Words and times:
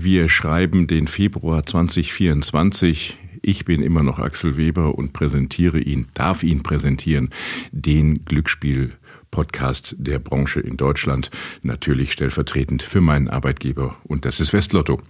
Wir 0.00 0.28
schreiben 0.28 0.86
den 0.86 1.08
Februar 1.08 1.66
2024. 1.66 3.16
Ich 3.42 3.64
bin 3.64 3.82
immer 3.82 4.04
noch 4.04 4.20
Axel 4.20 4.56
Weber 4.56 4.96
und 4.96 5.12
präsentiere 5.12 5.80
ihn, 5.80 6.06
darf 6.14 6.44
ihn 6.44 6.62
präsentieren, 6.62 7.30
den 7.72 8.24
Glücksspiel 8.24 8.92
Podcast 9.32 9.96
der 9.98 10.20
Branche 10.20 10.60
in 10.60 10.76
Deutschland, 10.76 11.32
natürlich 11.62 12.12
stellvertretend 12.12 12.84
für 12.84 13.00
meinen 13.00 13.26
Arbeitgeber 13.26 13.96
und 14.04 14.24
das 14.24 14.38
ist 14.38 14.52
Westlotto. 14.52 15.02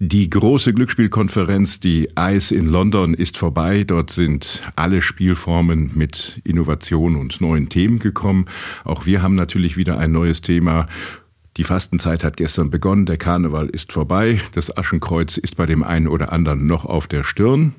Die 0.00 0.28
große 0.28 0.74
Glücksspielkonferenz, 0.74 1.78
die 1.78 2.08
ICE 2.18 2.56
in 2.56 2.66
London, 2.66 3.14
ist 3.14 3.36
vorbei. 3.36 3.84
Dort 3.84 4.10
sind 4.10 4.62
alle 4.74 5.00
Spielformen 5.00 5.92
mit 5.94 6.40
Innovation 6.42 7.14
und 7.14 7.40
neuen 7.40 7.68
Themen 7.68 8.00
gekommen. 8.00 8.46
Auch 8.82 9.06
wir 9.06 9.22
haben 9.22 9.36
natürlich 9.36 9.76
wieder 9.76 9.98
ein 9.98 10.10
neues 10.10 10.40
Thema 10.40 10.86
die 11.58 11.64
Fastenzeit 11.64 12.22
hat 12.22 12.36
gestern 12.36 12.70
begonnen, 12.70 13.04
der 13.04 13.16
Karneval 13.16 13.66
ist 13.66 13.92
vorbei, 13.92 14.40
das 14.52 14.76
Aschenkreuz 14.76 15.36
ist 15.38 15.56
bei 15.56 15.66
dem 15.66 15.82
einen 15.82 16.06
oder 16.06 16.32
anderen 16.32 16.68
noch 16.68 16.84
auf 16.84 17.08
der 17.08 17.24
Stirn. 17.24 17.74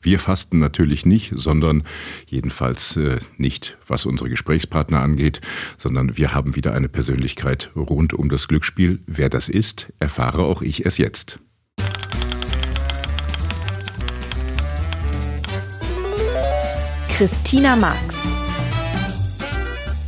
Wir 0.00 0.20
fasten 0.20 0.60
natürlich 0.60 1.04
nicht, 1.04 1.32
sondern 1.34 1.82
jedenfalls 2.26 2.96
äh, 2.96 3.18
nicht, 3.36 3.76
was 3.88 4.06
unsere 4.06 4.30
Gesprächspartner 4.30 5.02
angeht, 5.02 5.40
sondern 5.76 6.16
wir 6.16 6.34
haben 6.34 6.54
wieder 6.54 6.72
eine 6.72 6.88
Persönlichkeit 6.88 7.70
rund 7.74 8.14
um 8.14 8.28
das 8.28 8.46
Glücksspiel. 8.46 9.00
Wer 9.08 9.28
das 9.28 9.48
ist, 9.48 9.92
erfahre 9.98 10.44
auch 10.44 10.62
ich 10.62 10.86
es 10.86 10.96
jetzt. 10.96 11.40
Christina 17.08 17.74
Marx. 17.74 18.22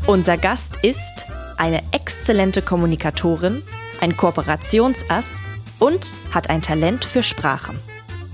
Unser 0.06 0.37
Gast 0.37 0.78
ist 0.84 1.28
eine 1.59 1.83
exzellente 1.92 2.62
Kommunikatorin, 2.62 3.62
ein 4.01 4.17
Kooperationsass 4.17 5.37
und 5.78 6.06
hat 6.33 6.50
ein 6.50 6.62
Talent 6.62 7.05
für 7.05 7.23
Sprachen. 7.23 7.78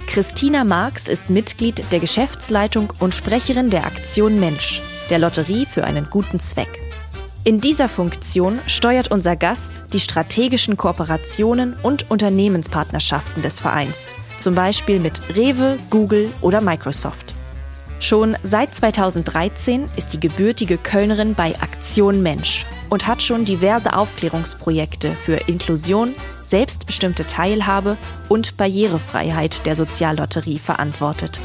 Christina 0.07 0.65
Marx 0.65 1.09
ist 1.09 1.31
Mitglied 1.31 1.91
der 1.91 1.99
Geschäftsleitung 1.99 2.93
und 3.01 3.15
Sprecherin 3.15 3.71
der 3.71 3.87
Aktion 3.87 4.39
Mensch, 4.39 4.81
der 5.11 5.19
Lotterie 5.19 5.67
für 5.67 5.85
einen 5.85 6.09
guten 6.11 6.39
Zweck. 6.39 6.81
In 7.43 7.61
dieser 7.61 7.89
Funktion 7.89 8.59
steuert 8.67 9.11
unser 9.11 9.37
Gast 9.37 9.73
die 9.93 10.01
strategischen 10.01 10.77
Kooperationen 10.77 11.75
und 11.83 12.11
Unternehmenspartnerschaften 12.11 13.43
des 13.43 13.61
Vereins, 13.61 14.07
zum 14.39 14.55
Beispiel 14.55 14.99
mit 14.99 15.21
Rewe, 15.35 15.77
Google 15.91 16.31
oder 16.41 16.61
Microsoft. 16.61 17.35
Schon 18.01 18.37
seit 18.43 18.75
2013 18.75 19.89
ist 19.97 20.13
die 20.13 20.21
gebürtige 20.21 20.79
Kölnerin 20.79 21.35
bei 21.35 21.59
Aktion 21.61 22.23
Mensch 22.23 22.65
und 22.95 23.09
hat 23.09 23.25
schon 23.25 23.45
diverse 23.45 23.97
Aufklärungsprojekte 23.97 25.17
für 25.17 25.35
Inklusion, 25.49 26.15
selbstbestimmte 26.45 27.27
Teilhabe 27.27 27.97
und 28.29 28.57
Barrierefreiheit 28.57 29.67
der 29.67 29.75
Soziallotterie 29.75 30.61
verantwortet. 30.61 31.41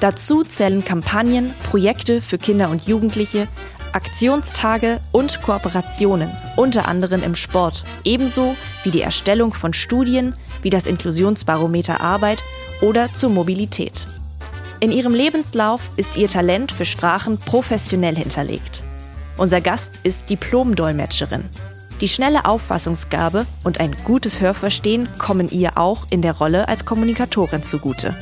Dazu 0.00 0.42
zählen 0.42 0.84
Kampagnen, 0.84 1.54
Projekte 1.62 2.20
für 2.20 2.36
Kinder 2.36 2.68
und 2.68 2.88
Jugendliche, 2.88 3.46
Aktionstage 3.92 4.98
und 5.12 5.40
Kooperationen, 5.40 6.32
unter 6.56 6.88
anderem 6.88 7.22
im 7.22 7.36
Sport, 7.36 7.84
ebenso 8.02 8.56
wie 8.82 8.90
die 8.90 9.02
Erstellung 9.02 9.54
von 9.54 9.72
Studien 9.72 10.34
wie 10.62 10.70
das 10.70 10.88
Inklusionsbarometer 10.88 12.00
Arbeit 12.00 12.42
oder 12.80 13.14
zur 13.14 13.30
Mobilität. 13.30 14.08
In 14.80 14.90
ihrem 14.90 15.14
Lebenslauf 15.14 15.80
ist 15.94 16.16
ihr 16.16 16.26
Talent 16.26 16.72
für 16.72 16.84
Sprachen 16.84 17.38
professionell 17.38 18.16
hinterlegt. 18.16 18.82
Unser 19.38 19.60
Gast 19.60 20.00
ist 20.02 20.28
Diplom-Dolmetscherin. 20.30 21.44
Die 22.00 22.08
schnelle 22.08 22.44
Auffassungsgabe 22.44 23.46
und 23.62 23.78
ein 23.78 23.94
gutes 24.04 24.40
Hörverstehen 24.40 25.08
kommen 25.16 25.48
ihr 25.48 25.78
auch 25.78 26.06
in 26.10 26.22
der 26.22 26.36
Rolle 26.36 26.66
als 26.66 26.84
Kommunikatorin 26.84 27.62
zugute. 27.62 28.16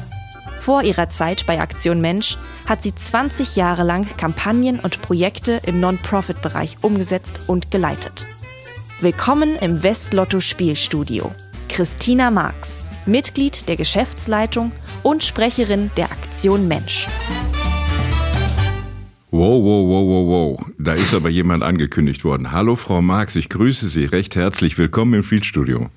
Vor 0.60 0.82
ihrer 0.82 1.08
Zeit 1.08 1.46
bei 1.46 1.58
Aktion 1.58 2.02
Mensch 2.02 2.36
hat 2.66 2.82
sie 2.82 2.94
20 2.94 3.56
Jahre 3.56 3.82
lang 3.82 4.06
Kampagnen 4.18 4.78
und 4.78 5.00
Projekte 5.00 5.60
im 5.64 5.80
Non-Profit-Bereich 5.80 6.78
umgesetzt 6.82 7.40
und 7.46 7.70
geleitet. 7.70 8.26
Willkommen 9.00 9.56
im 9.56 9.82
Westlotto 9.82 10.40
Spielstudio. 10.40 11.30
Christina 11.70 12.30
Marx, 12.30 12.84
Mitglied 13.06 13.68
der 13.68 13.76
Geschäftsleitung 13.76 14.70
und 15.02 15.24
Sprecherin 15.24 15.90
der 15.96 16.10
Aktion 16.10 16.68
Mensch. 16.68 17.08
Wow, 19.36 19.62
wow, 19.62 19.86
wow, 19.86 20.06
wow, 20.08 20.26
wow. 20.26 20.66
Da 20.78 20.94
ist 20.94 21.12
aber 21.12 21.28
jemand 21.28 21.62
angekündigt 21.62 22.24
worden. 22.24 22.52
Hallo, 22.52 22.74
Frau 22.74 23.02
Marx, 23.02 23.36
ich 23.36 23.50
grüße 23.50 23.90
Sie 23.90 24.06
recht 24.06 24.34
herzlich. 24.34 24.78
Willkommen 24.78 25.12
im 25.12 25.22
Fieldstudio. 25.22 25.90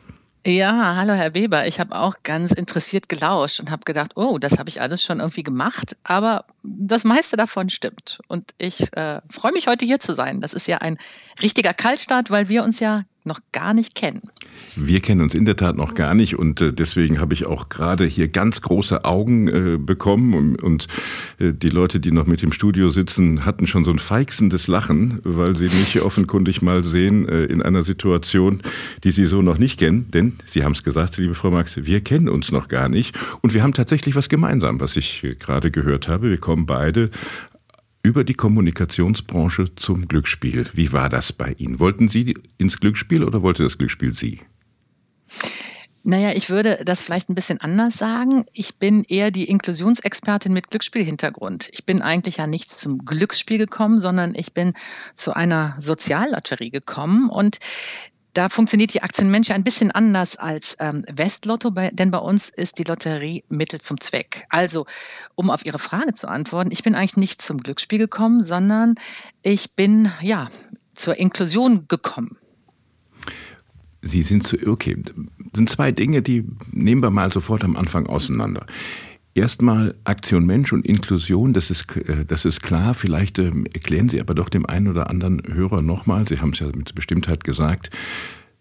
Ja, 0.45 0.97
hallo 0.97 1.13
Herr 1.13 1.33
Weber. 1.33 1.65
Ich 1.65 1.79
habe 1.79 1.95
auch 1.95 2.15
ganz 2.23 2.51
interessiert 2.51 3.07
gelauscht 3.07 3.61
und 3.61 3.71
habe 3.71 3.85
gedacht, 3.85 4.11
oh, 4.15 4.39
das 4.39 4.59
habe 4.59 4.67
ich 4.67 4.81
alles 4.81 5.05
schon 5.05 5.21
irgendwie 5.21 5.43
gemacht, 5.43 5.95
aber 6.03 6.43
das 6.63 7.05
meiste 7.05 7.37
davon 7.37 7.69
stimmt. 7.69 8.19
Und 8.27 8.51
ich 8.57 8.91
äh, 8.91 9.21
freue 9.29 9.53
mich 9.53 9.67
heute 9.67 9.85
hier 9.85 10.01
zu 10.01 10.15
sein. 10.15 10.41
Das 10.41 10.51
ist 10.51 10.67
ja 10.67 10.79
ein 10.79 10.97
richtiger 11.41 11.73
Kaltstart, 11.73 12.31
weil 12.31 12.49
wir 12.49 12.65
uns 12.65 12.81
ja 12.81 13.03
noch 13.25 13.39
gar 13.51 13.73
nicht 13.73 13.95
kennen. 13.95 14.21
Wir 14.75 15.01
kennen 15.01 15.21
uns 15.21 15.33
in 15.33 15.45
der 15.45 15.55
Tat 15.55 15.75
noch 15.75 15.93
gar 15.93 16.13
nicht 16.13 16.37
und 16.37 16.61
äh, 16.61 16.73
deswegen 16.73 17.19
habe 17.19 17.33
ich 17.33 17.45
auch 17.45 17.69
gerade 17.69 18.05
hier 18.05 18.27
ganz 18.27 18.61
große 18.61 19.05
Augen 19.05 19.47
äh, 19.47 19.77
bekommen 19.77 20.55
und, 20.55 20.87
äh, 21.39 21.53
die 21.53 21.69
Leute, 21.69 21.99
die 21.99 22.11
noch 22.11 22.27
mit 22.27 22.43
im 22.43 22.51
Studio 22.51 22.89
sitzen, 22.89 23.45
hatten 23.45 23.67
schon 23.67 23.83
so 23.83 23.91
ein 23.91 23.99
feixendes 23.99 24.67
Lachen, 24.67 25.19
weil 25.23 25.55
sie 25.55 25.65
mich 25.65 26.01
offenkundig 26.01 26.61
mal 26.61 26.83
sehen 26.83 27.27
in 27.27 27.61
einer 27.61 27.83
Situation, 27.83 28.61
die 29.03 29.11
sie 29.11 29.25
so 29.25 29.41
noch 29.41 29.57
nicht 29.57 29.79
kennen. 29.79 30.09
Denn 30.11 30.33
Sie 30.45 30.63
haben 30.63 30.71
es 30.71 30.83
gesagt, 30.83 31.17
liebe 31.17 31.35
Frau 31.35 31.51
Max, 31.51 31.77
wir 31.85 32.01
kennen 32.01 32.29
uns 32.29 32.51
noch 32.51 32.67
gar 32.67 32.89
nicht 32.89 33.17
und 33.41 33.53
wir 33.53 33.63
haben 33.63 33.73
tatsächlich 33.73 34.15
was 34.15 34.29
gemeinsam, 34.29 34.79
was 34.79 34.95
ich 34.97 35.25
gerade 35.39 35.71
gehört 35.71 36.07
habe. 36.07 36.29
Wir 36.29 36.37
kommen 36.37 36.65
beide 36.65 37.11
über 38.01 38.23
die 38.23 38.33
Kommunikationsbranche 38.33 39.75
zum 39.75 40.07
Glücksspiel. 40.07 40.67
Wie 40.73 40.93
war 40.93 41.09
das 41.09 41.33
bei 41.33 41.53
Ihnen? 41.53 41.79
Wollten 41.79 42.07
Sie 42.07 42.37
ins 42.57 42.79
Glücksspiel 42.79 43.23
oder 43.23 43.41
wollte 43.41 43.63
das 43.63 43.77
Glücksspiel 43.77 44.13
Sie? 44.13 44.41
Naja, 46.03 46.31
ich 46.33 46.49
würde 46.49 46.81
das 46.85 47.01
vielleicht 47.01 47.29
ein 47.29 47.35
bisschen 47.35 47.59
anders 47.59 47.97
sagen. 47.97 48.45
Ich 48.53 48.77
bin 48.77 49.03
eher 49.03 49.31
die 49.31 49.49
Inklusionsexpertin 49.49 50.53
mit 50.53 50.69
Glücksspielhintergrund. 50.69 51.69
Ich 51.73 51.85
bin 51.85 52.01
eigentlich 52.01 52.37
ja 52.37 52.47
nicht 52.47 52.71
zum 52.71 53.05
Glücksspiel 53.05 53.57
gekommen, 53.57 53.99
sondern 53.99 54.33
ich 54.33 54.53
bin 54.53 54.73
zu 55.13 55.33
einer 55.35 55.75
Soziallotterie 55.77 56.69
gekommen 56.69 57.29
und 57.29 57.59
da 58.39 58.47
funktioniert 58.47 58.93
die 58.93 59.03
Aktienmensch 59.03 59.51
ein 59.51 59.65
bisschen 59.65 59.91
anders 59.91 60.37
als 60.37 60.77
ähm, 60.79 61.03
Westlotto, 61.13 61.71
bei, 61.71 61.89
denn 61.91 62.09
bei 62.09 62.19
uns 62.19 62.47
ist 62.47 62.79
die 62.79 62.85
Lotterie 62.85 63.43
Mittel 63.49 63.81
zum 63.81 63.99
Zweck. 63.99 64.45
Also, 64.47 64.85
um 65.35 65.49
auf 65.49 65.65
Ihre 65.65 65.77
Frage 65.77 66.13
zu 66.13 66.29
antworten, 66.29 66.69
ich 66.71 66.81
bin 66.81 66.95
eigentlich 66.95 67.17
nicht 67.17 67.41
zum 67.41 67.57
Glücksspiel 67.57 67.99
gekommen, 67.99 68.41
sondern 68.41 68.95
ich 69.41 69.75
bin 69.75 70.09
ja 70.21 70.47
zur 70.93 71.17
Inklusion 71.17 71.89
gekommen. 71.89 72.37
Sie 74.01 74.23
sind 74.23 74.47
zu, 74.47 74.55
okay, 74.65 74.95
sind 75.53 75.69
zwei 75.69 75.91
Dinge, 75.91 76.21
die 76.21 76.47
nehmen 76.71 77.03
wir 77.03 77.09
mal 77.09 77.33
sofort 77.33 77.65
am 77.65 77.75
Anfang 77.75 78.07
auseinander. 78.07 78.65
Erstmal 79.39 79.95
Aktion 80.03 80.45
Mensch 80.45 80.73
und 80.73 80.85
Inklusion, 80.85 81.53
das 81.53 81.71
ist, 81.71 81.95
äh, 81.95 82.25
das 82.25 82.43
ist 82.43 82.61
klar. 82.61 82.93
Vielleicht 82.93 83.39
ähm, 83.39 83.65
erklären 83.73 84.09
Sie 84.09 84.19
aber 84.19 84.35
doch 84.35 84.49
dem 84.49 84.65
einen 84.65 84.89
oder 84.89 85.09
anderen 85.09 85.41
Hörer 85.47 85.81
nochmal, 85.81 86.27
Sie 86.27 86.41
haben 86.41 86.49
es 86.49 86.59
ja 86.59 86.67
mit 86.75 86.93
Bestimmtheit 86.93 87.45
gesagt, 87.45 87.89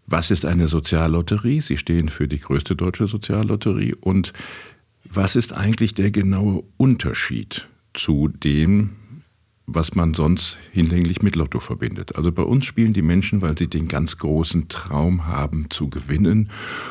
was 0.07 0.31
ist 0.31 0.45
eine 0.45 0.69
Soziallotterie? 0.69 1.63
Sie 1.63 1.79
stehen 1.79 2.09
für 2.09 2.29
die 2.29 2.39
größte 2.39 2.77
deutsche 2.77 3.09
Soziallotterie. 3.09 3.97
Und 4.01 4.33
was 5.03 5.35
ist 5.35 5.53
eigentlich 5.53 5.95
der 5.95 6.13
genaue 6.13 6.63
Unterschied 6.77 7.67
zu 7.93 8.29
dem, 8.29 8.91
was 9.67 9.97
man 9.97 10.15
sonst 10.15 10.59
hinlänglich 10.71 11.23
mit 11.23 11.35
Lotto 11.35 11.59
verbindet. 11.59 12.15
Also 12.15 12.31
bei 12.31 12.45
uns 12.45 12.65
spielen 12.65 12.93
die 12.93 13.03
Menschen, 13.03 13.43
weil 13.43 13.59
sie 13.59 13.67
den 13.67 13.89
ganz 13.89 14.17
großen 14.17 14.69
Traum 14.69 15.27
haben, 15.27 15.67
zu 15.71 15.91
gewinnen 15.91 16.51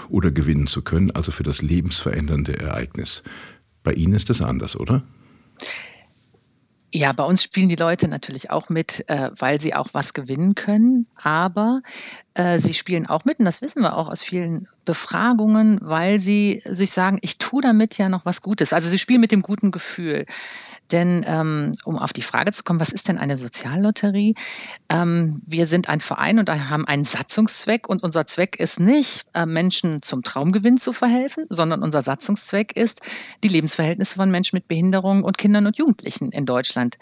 oder 0.09 0.29
gewinnen 0.29 0.67
zu 0.67 0.83
können, 0.83 1.09
also 1.11 1.31
für 1.31 1.43
das 1.43 1.61
lebensverändernde 1.61 2.59
Ereignis. 2.59 3.23
Bei 3.87 3.93
Ihnen 3.93 4.15
ist 4.15 4.29
das 4.29 4.41
anders, 4.41 4.75
oder? 4.75 5.01
Ja, 6.93 7.13
bei 7.13 7.23
uns 7.23 7.41
spielen 7.41 7.69
die 7.69 7.77
Leute 7.77 8.09
natürlich 8.09 8.51
auch 8.51 8.67
mit, 8.67 9.05
äh, 9.07 9.31
weil 9.39 9.61
sie 9.61 9.73
auch 9.73 9.87
was 9.93 10.13
gewinnen 10.13 10.55
können. 10.55 11.05
Aber 11.15 11.81
äh, 12.33 12.59
sie 12.59 12.73
spielen 12.73 13.05
auch 13.05 13.23
mit, 13.23 13.39
und 13.39 13.45
das 13.45 13.61
wissen 13.61 13.81
wir 13.83 13.95
auch 13.95 14.09
aus 14.09 14.21
vielen 14.21 14.67
Befragungen, 14.83 15.79
weil 15.81 16.19
sie 16.19 16.61
sich 16.65 16.91
sagen, 16.91 17.17
ich 17.21 17.37
tue 17.37 17.61
damit 17.61 17.97
ja 17.97 18.09
noch 18.09 18.25
was 18.25 18.41
Gutes. 18.41 18.73
Also 18.73 18.89
sie 18.89 18.99
spielen 18.99 19.21
mit 19.21 19.31
dem 19.31 19.41
guten 19.41 19.71
Gefühl. 19.71 20.25
Denn 20.91 21.25
ähm, 21.27 21.73
um 21.85 21.97
auf 21.97 22.13
die 22.13 22.21
Frage 22.21 22.51
zu 22.51 22.63
kommen, 22.63 22.79
was 22.79 22.91
ist 22.91 23.07
denn 23.07 23.17
eine 23.17 23.37
Soziallotterie? 23.37 24.35
Ähm, 24.89 25.41
wir 25.45 25.67
sind 25.67 25.89
ein 25.89 26.01
Verein 26.01 26.39
und 26.39 26.49
haben 26.49 26.85
einen 26.85 27.03
Satzungszweck 27.03 27.89
und 27.89 28.03
unser 28.03 28.25
Zweck 28.25 28.59
ist 28.59 28.79
nicht, 28.79 29.25
äh, 29.33 29.45
Menschen 29.45 30.01
zum 30.01 30.23
Traumgewinn 30.23 30.77
zu 30.77 30.93
verhelfen, 30.93 31.45
sondern 31.49 31.83
unser 31.83 32.01
Satzungszweck 32.01 32.75
ist, 32.75 33.01
die 33.43 33.49
Lebensverhältnisse 33.49 34.15
von 34.15 34.31
Menschen 34.31 34.55
mit 34.55 34.67
Behinderung 34.67 35.23
und 35.23 35.37
Kindern 35.37 35.67
und 35.67 35.77
Jugendlichen 35.77 36.31
in 36.31 36.45
Deutschland 36.45 36.97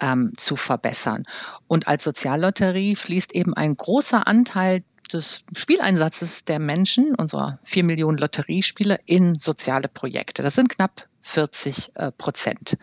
ähm, 0.00 0.32
zu 0.36 0.56
verbessern. 0.56 1.24
Und 1.68 1.86
als 1.86 2.04
Soziallotterie 2.04 2.96
fließt 2.96 3.34
eben 3.34 3.54
ein 3.54 3.76
großer 3.76 4.26
Anteil 4.26 4.82
des 5.12 5.44
Spieleinsatzes 5.56 6.44
der 6.44 6.58
Menschen, 6.58 7.14
unserer 7.14 7.58
vier 7.62 7.84
Millionen 7.84 8.18
Lotteriespieler, 8.18 8.98
in 9.06 9.38
soziale 9.38 9.88
Projekte. 9.88 10.42
Das 10.42 10.54
sind 10.54 10.68
knapp 10.68 11.08
40 11.22 11.92
äh, 11.94 12.12
Prozent. 12.12 12.76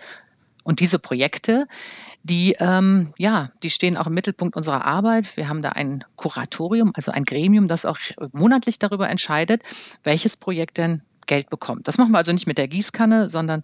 Und 0.65 0.79
diese 0.79 0.97
Projekte, 0.97 1.67
die, 2.23 2.56
ähm, 2.59 3.13
ja, 3.19 3.51
die 3.62 3.69
stehen 3.69 3.97
auch 3.97 4.07
im 4.07 4.15
Mittelpunkt 4.15 4.56
unserer 4.56 4.83
Arbeit. 4.83 5.38
Wir 5.38 5.47
haben 5.47 5.62
da 5.62 5.69
ein 5.69 6.03
Kuratorium, 6.15 6.91
also 6.95 7.12
ein 7.12 7.23
Gremium, 7.23 7.67
das 7.67 7.85
auch 7.85 8.00
monatlich 8.33 8.79
darüber 8.79 9.07
entscheidet, 9.07 9.62
welches 10.03 10.35
Projekt 10.35 10.79
denn 10.79 11.03
Geld 11.27 11.51
bekommt. 11.51 11.88
Das 11.88 12.00
machen 12.00 12.12
wir 12.12 12.17
also 12.17 12.33
nicht 12.33 12.47
mit 12.47 12.57
der 12.57 12.67
Gießkanne, 12.67 13.27
sondern 13.27 13.62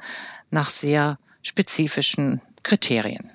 nach 0.52 0.70
sehr 0.70 1.18
spezifischen 1.42 2.40
Kriterien. 2.62 3.32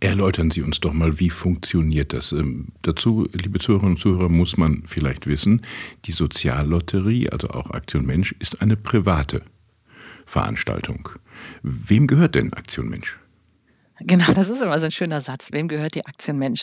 Erläutern 0.00 0.50
Sie 0.50 0.60
uns 0.60 0.78
doch 0.80 0.92
mal, 0.92 1.18
wie 1.18 1.30
funktioniert 1.30 2.12
das? 2.12 2.32
Ähm, 2.32 2.68
dazu, 2.82 3.26
liebe 3.32 3.58
Zuhörerinnen 3.58 3.94
und 3.94 4.00
Zuhörer, 4.00 4.28
muss 4.28 4.58
man 4.58 4.82
vielleicht 4.84 5.26
wissen, 5.26 5.62
die 6.04 6.12
Soziallotterie, 6.12 7.30
also 7.30 7.48
auch 7.48 7.70
Aktion 7.70 8.04
Mensch, 8.04 8.34
ist 8.38 8.60
eine 8.60 8.76
private 8.76 9.42
Veranstaltung. 10.28 11.08
Wem 11.62 12.06
gehört 12.06 12.34
denn 12.34 12.52
Aktion 12.52 12.88
Mensch? 12.88 13.18
Genau, 14.00 14.32
das 14.32 14.48
ist 14.48 14.62
immer 14.62 14.78
so 14.78 14.84
ein 14.84 14.92
schöner 14.92 15.20
Satz. 15.20 15.48
Wem 15.52 15.66
gehört 15.66 15.94
die 15.94 16.06
Aktion 16.06 16.38
Mensch? 16.38 16.62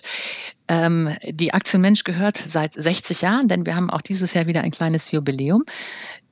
Ähm, 0.67 1.09
die 1.23 1.53
Aktion 1.53 1.81
Mensch 1.81 2.03
gehört 2.03 2.37
seit 2.37 2.73
60 2.73 3.21
Jahren, 3.21 3.47
denn 3.47 3.65
wir 3.65 3.75
haben 3.75 3.89
auch 3.89 4.01
dieses 4.01 4.33
Jahr 4.33 4.47
wieder 4.47 4.61
ein 4.61 4.71
kleines 4.71 5.11
Jubiläum, 5.11 5.65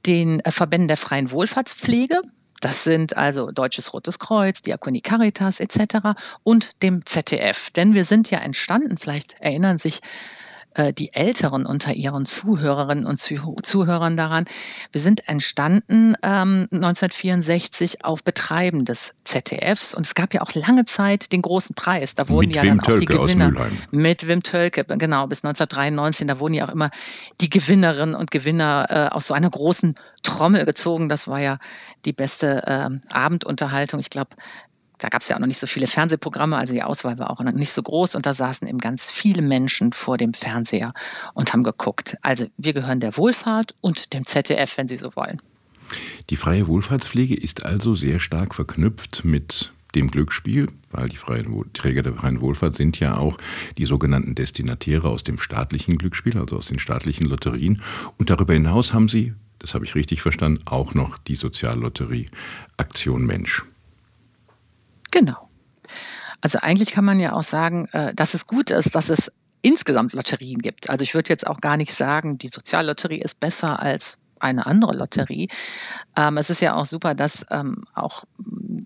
den 0.06 0.40
äh, 0.42 0.52
Verbänden 0.52 0.88
der 0.88 0.98
freien 0.98 1.32
Wohlfahrtspflege. 1.32 2.22
Das 2.62 2.86
sind 2.86 3.18
also 3.18 3.52
Deutsches 3.52 3.94
Rotes 3.94 4.20
Kreuz, 4.20 4.62
Diakonie 4.62 5.02
Caritas 5.02 5.60
etc. 5.60 6.16
und 6.44 6.82
dem 6.82 7.06
ZDF. 7.06 7.70
Denn 7.72 7.94
wir 7.94 8.06
sind 8.06 8.32
ja 8.32 8.40
entstanden, 8.40 8.98
vielleicht 8.98 9.36
erinnern 9.42 9.80
sich 9.80 10.00
äh, 10.76 10.94
die 10.94 11.14
Älteren 11.14 11.66
unter 11.66 11.94
ihren 11.94 12.26
Zuhörerinnen 12.26 13.06
und 13.06 13.18
Zuhörern 13.18 14.18
daran. 14.18 14.46
Wir 14.92 15.02
sind 15.02 15.28
entstanden 15.28 16.16
ähm, 16.24 16.68
1964 16.72 18.06
auf 18.06 18.24
Betreiben 18.24 18.86
des 18.86 19.14
ZDFs 19.24 19.94
und 19.94 20.06
es 20.06 20.16
gab 20.16 20.34
ja 20.34 20.42
auch 20.42 20.54
lange 20.54 20.86
Zeit 20.86 21.32
den 21.32 21.42
großen 21.42 21.76
Preis. 21.76 22.16
Da 22.16 22.30
wurden 22.30 22.48
mit 22.48 22.56
ja 22.56 22.64
Wim 22.64 22.78
dann 22.78 22.80
auch 22.82 23.00
die 23.00 23.06
Tölke 23.06 23.18
Gewinner 23.18 23.52
aus 23.56 23.72
mit 23.92 24.28
Wim 24.28 24.44
Tölke, 24.44 24.86
genau, 24.86 25.28
bis 25.28 25.44
1993. 25.44 26.28
Da 26.28 26.40
wurden 26.40 26.54
ja 26.54 26.68
auch 26.68 26.72
immer 26.72 26.92
die 27.42 27.50
Gewinnerinnen 27.50 28.16
und 28.16 28.32
Gewinner 28.32 28.88
äh, 28.90 29.14
aus 29.14 29.28
so 29.28 29.34
einer 29.34 29.50
großen 29.50 29.96
Trommel 30.24 30.66
gezogen. 30.66 31.10
Das 31.10 31.28
war 31.28 31.40
ja 31.40 31.60
die 32.06 32.14
beste 32.14 32.64
äh, 32.66 32.90
Abendunterhaltung. 33.14 34.00
Ich 34.00 34.10
glaube, 34.10 34.32
da 35.04 35.10
gab 35.10 35.22
es 35.22 35.28
ja 35.28 35.36
auch 35.36 35.40
noch 35.42 35.48
nicht 35.48 35.60
so 35.60 35.68
viele 35.68 35.88
Fernsehprogramme, 35.88 36.58
also 36.58 36.74
die 36.74 36.82
Auswahl 36.82 37.20
war 37.20 37.30
auch 37.30 37.42
noch 37.42 37.52
nicht 37.52 37.72
so 37.72 37.84
groß 37.84 38.16
und 38.16 38.26
da 38.26 38.34
saßen 38.34 38.68
eben 38.70 38.78
ganz 38.78 39.12
viele 39.12 39.42
Menschen 39.42 39.92
vor 39.92 40.18
dem 40.18 40.34
Fernseher 40.34 40.94
und 41.34 41.52
haben 41.52 41.64
geguckt. 41.64 42.18
Also 42.22 42.46
wir 42.58 42.74
gehören 42.74 43.02
der 43.02 43.18
Wohlfahrt 43.18 43.76
und 43.82 44.14
dem 44.14 44.26
ZDF, 44.26 44.78
wenn 44.78 44.88
Sie 44.88 44.96
so 44.96 45.14
wollen. 45.16 45.42
Die 46.30 46.38
freie 46.38 46.68
Wohlfahrtspflege 46.68 47.36
ist 47.36 47.66
also 47.66 47.96
sehr 47.96 48.22
stark 48.22 48.56
verknüpft 48.56 49.26
mit 49.26 49.74
dem 49.94 50.10
Glücksspiel, 50.10 50.70
weil 50.90 51.10
die 51.10 51.18
freien 51.18 51.66
Träger 51.74 52.02
der 52.02 52.14
freien 52.14 52.40
Wohlfahrt 52.40 52.76
sind 52.76 53.00
ja 53.00 53.18
auch 53.18 53.38
die 53.78 53.86
sogenannten 53.86 54.36
Destinatäre 54.36 55.10
aus 55.10 55.24
dem 55.24 55.38
staatlichen 55.38 55.98
Glücksspiel, 55.98 56.38
also 56.38 56.58
aus 56.58 56.68
den 56.68 56.80
staatlichen 56.80 57.28
Lotterien. 57.28 57.82
Und 58.18 58.30
darüber 58.30 58.54
hinaus 58.54 58.94
haben 58.94 59.10
sie, 59.10 59.34
das 59.60 59.74
habe 59.74 59.84
ich 59.84 59.96
richtig 59.96 60.22
verstanden, 60.22 60.62
auch 60.66 60.94
noch 60.94 61.18
die 61.18 61.36
Soziallotterie 61.36 62.28
Aktion 62.78 63.26
Mensch. 63.26 63.64
Genau. 65.14 65.48
Also 66.42 66.58
eigentlich 66.60 66.92
kann 66.92 67.06
man 67.06 67.20
ja 67.20 67.34
auch 67.34 67.44
sagen, 67.44 67.88
äh, 67.92 68.16
dass 68.16 68.34
es 68.34 68.48
gut 68.48 68.72
ist, 68.72 68.96
dass 68.96 69.10
es 69.10 69.32
insgesamt 69.62 70.14
Lotterien 70.14 70.60
gibt. 70.60 70.90
Also 70.90 71.04
ich 71.04 71.14
würde 71.14 71.30
jetzt 71.30 71.46
auch 71.46 71.62
gar 71.62 71.78
nicht 71.78 71.94
sagen, 71.94 72.40
die 72.40 72.48
Soziallotterie 72.48 73.20
ist 73.20 73.40
besser 73.40 73.80
als 73.80 74.18
eine 74.44 74.66
andere 74.66 74.96
Lotterie. 74.96 75.48
Ähm, 76.16 76.38
es 76.38 76.50
ist 76.50 76.62
ja 76.62 76.76
auch 76.76 76.86
super, 76.86 77.16
dass 77.16 77.46
ähm, 77.50 77.84
auch 77.94 78.26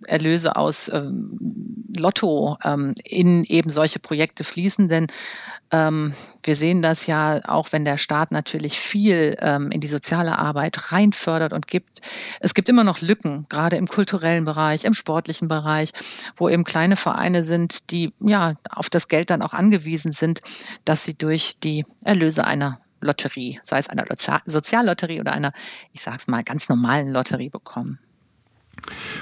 Erlöse 0.05 0.55
aus 0.55 0.89
ähm, 0.93 1.87
Lotto 1.97 2.57
ähm, 2.63 2.93
in 3.03 3.43
eben 3.43 3.69
solche 3.69 3.99
Projekte 3.99 4.43
fließen, 4.43 4.87
denn 4.87 5.07
ähm, 5.71 6.13
wir 6.43 6.55
sehen 6.55 6.81
das 6.81 7.07
ja 7.07 7.41
auch, 7.45 7.71
wenn 7.71 7.85
der 7.85 7.97
Staat 7.97 8.31
natürlich 8.31 8.79
viel 8.79 9.35
ähm, 9.39 9.71
in 9.71 9.81
die 9.81 9.87
soziale 9.87 10.37
Arbeit 10.37 10.91
reinfördert 10.91 11.53
und 11.53 11.67
gibt. 11.67 12.01
Es 12.39 12.53
gibt 12.53 12.69
immer 12.69 12.83
noch 12.83 13.01
Lücken, 13.01 13.45
gerade 13.49 13.75
im 13.75 13.87
kulturellen 13.87 14.45
Bereich, 14.45 14.85
im 14.85 14.93
sportlichen 14.93 15.47
Bereich, 15.47 15.91
wo 16.37 16.47
eben 16.47 16.63
kleine 16.63 16.95
Vereine 16.95 17.43
sind, 17.43 17.91
die 17.91 18.13
ja 18.19 18.55
auf 18.69 18.89
das 18.89 19.07
Geld 19.07 19.29
dann 19.29 19.41
auch 19.41 19.53
angewiesen 19.53 20.11
sind, 20.11 20.41
dass 20.85 21.03
sie 21.03 21.17
durch 21.17 21.59
die 21.59 21.85
Erlöse 22.03 22.45
einer 22.45 22.79
Lotterie, 23.01 23.59
sei 23.63 23.79
es 23.79 23.89
einer 23.89 24.05
Soziallotterie 24.45 25.19
oder 25.19 25.33
einer, 25.33 25.53
ich 25.93 26.01
sage 26.01 26.17
es 26.19 26.27
mal, 26.27 26.43
ganz 26.43 26.69
normalen 26.69 27.11
Lotterie 27.11 27.49
bekommen. 27.49 27.99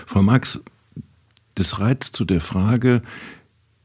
Frau 0.05 0.21
Max, 0.21 0.59
das 1.55 1.79
reizt 1.79 2.15
zu 2.15 2.25
der 2.25 2.41
Frage, 2.41 3.01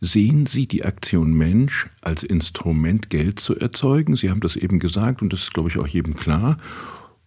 Sehen 0.02 0.46
Sie 0.46 0.66
die 0.66 0.86
Aktion 0.86 1.34
Mensch 1.34 1.86
als 2.00 2.22
Instrument, 2.22 3.10
Geld 3.10 3.38
zu 3.38 3.58
erzeugen? 3.58 4.16
Sie 4.16 4.30
haben 4.30 4.40
das 4.40 4.56
eben 4.56 4.78
gesagt 4.78 5.20
und 5.20 5.30
das 5.30 5.42
ist, 5.42 5.52
glaube 5.52 5.68
ich, 5.68 5.78
auch 5.78 5.86
jedem 5.86 6.16
klar. 6.16 6.56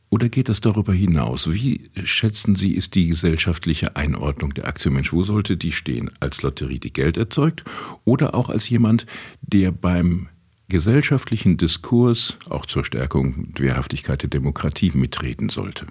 Oder 0.10 0.28
geht 0.28 0.50
das 0.50 0.60
darüber 0.60 0.92
hinaus? 0.92 1.52
Wie 1.52 1.92
schätzen 2.04 2.56
Sie, 2.56 2.74
ist 2.74 2.96
die 2.96 3.08
gesellschaftliche 3.08 3.96
Einordnung 3.96 4.56
der 4.56 4.68
Aktion 4.68 4.96
Mensch? 4.96 5.14
Wo 5.14 5.24
sollte 5.24 5.56
die 5.56 5.72
stehen? 5.72 6.10
Als 6.20 6.42
Lotterie, 6.42 6.80
die 6.80 6.94
Geld 6.94 7.16
erzeugt? 7.16 7.64
Oder 8.06 8.34
auch 8.34 8.50
als 8.50 8.68
jemand, 8.70 9.06
der 9.42 9.72
beim 9.72 10.30
gesellschaftlichen 10.74 11.56
Diskurs 11.56 12.40
auch 12.50 12.66
zur 12.66 12.84
Stärkung 12.84 13.54
der 13.54 13.66
Wehrhaftigkeit 13.66 14.24
der 14.24 14.30
Demokratie 14.30 14.92
mitreden 14.96 15.50
sollte? 15.50 15.86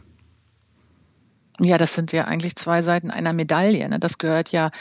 Ja, 1.60 1.78
das 1.78 1.94
sind 1.94 2.10
ja 2.10 2.24
eigentlich 2.24 2.56
zwei 2.56 2.82
Seiten 2.82 3.12
einer 3.12 3.32
Medaille. 3.32 3.88
Ne? 3.88 4.00
Das 4.00 4.18
gehört 4.18 4.50
ja 4.50 4.72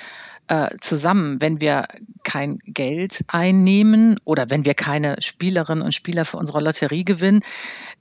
äh, 0.51 0.75
zusammen. 0.81 1.39
Wenn 1.39 1.61
wir 1.61 1.87
kein 2.23 2.59
Geld 2.65 3.23
einnehmen 3.27 4.19
oder 4.25 4.49
wenn 4.49 4.65
wir 4.65 4.73
keine 4.73 5.15
Spielerinnen 5.21 5.81
und 5.81 5.93
Spieler 5.93 6.25
für 6.25 6.35
unsere 6.35 6.59
Lotterie 6.59 7.05
gewinnen, 7.05 7.41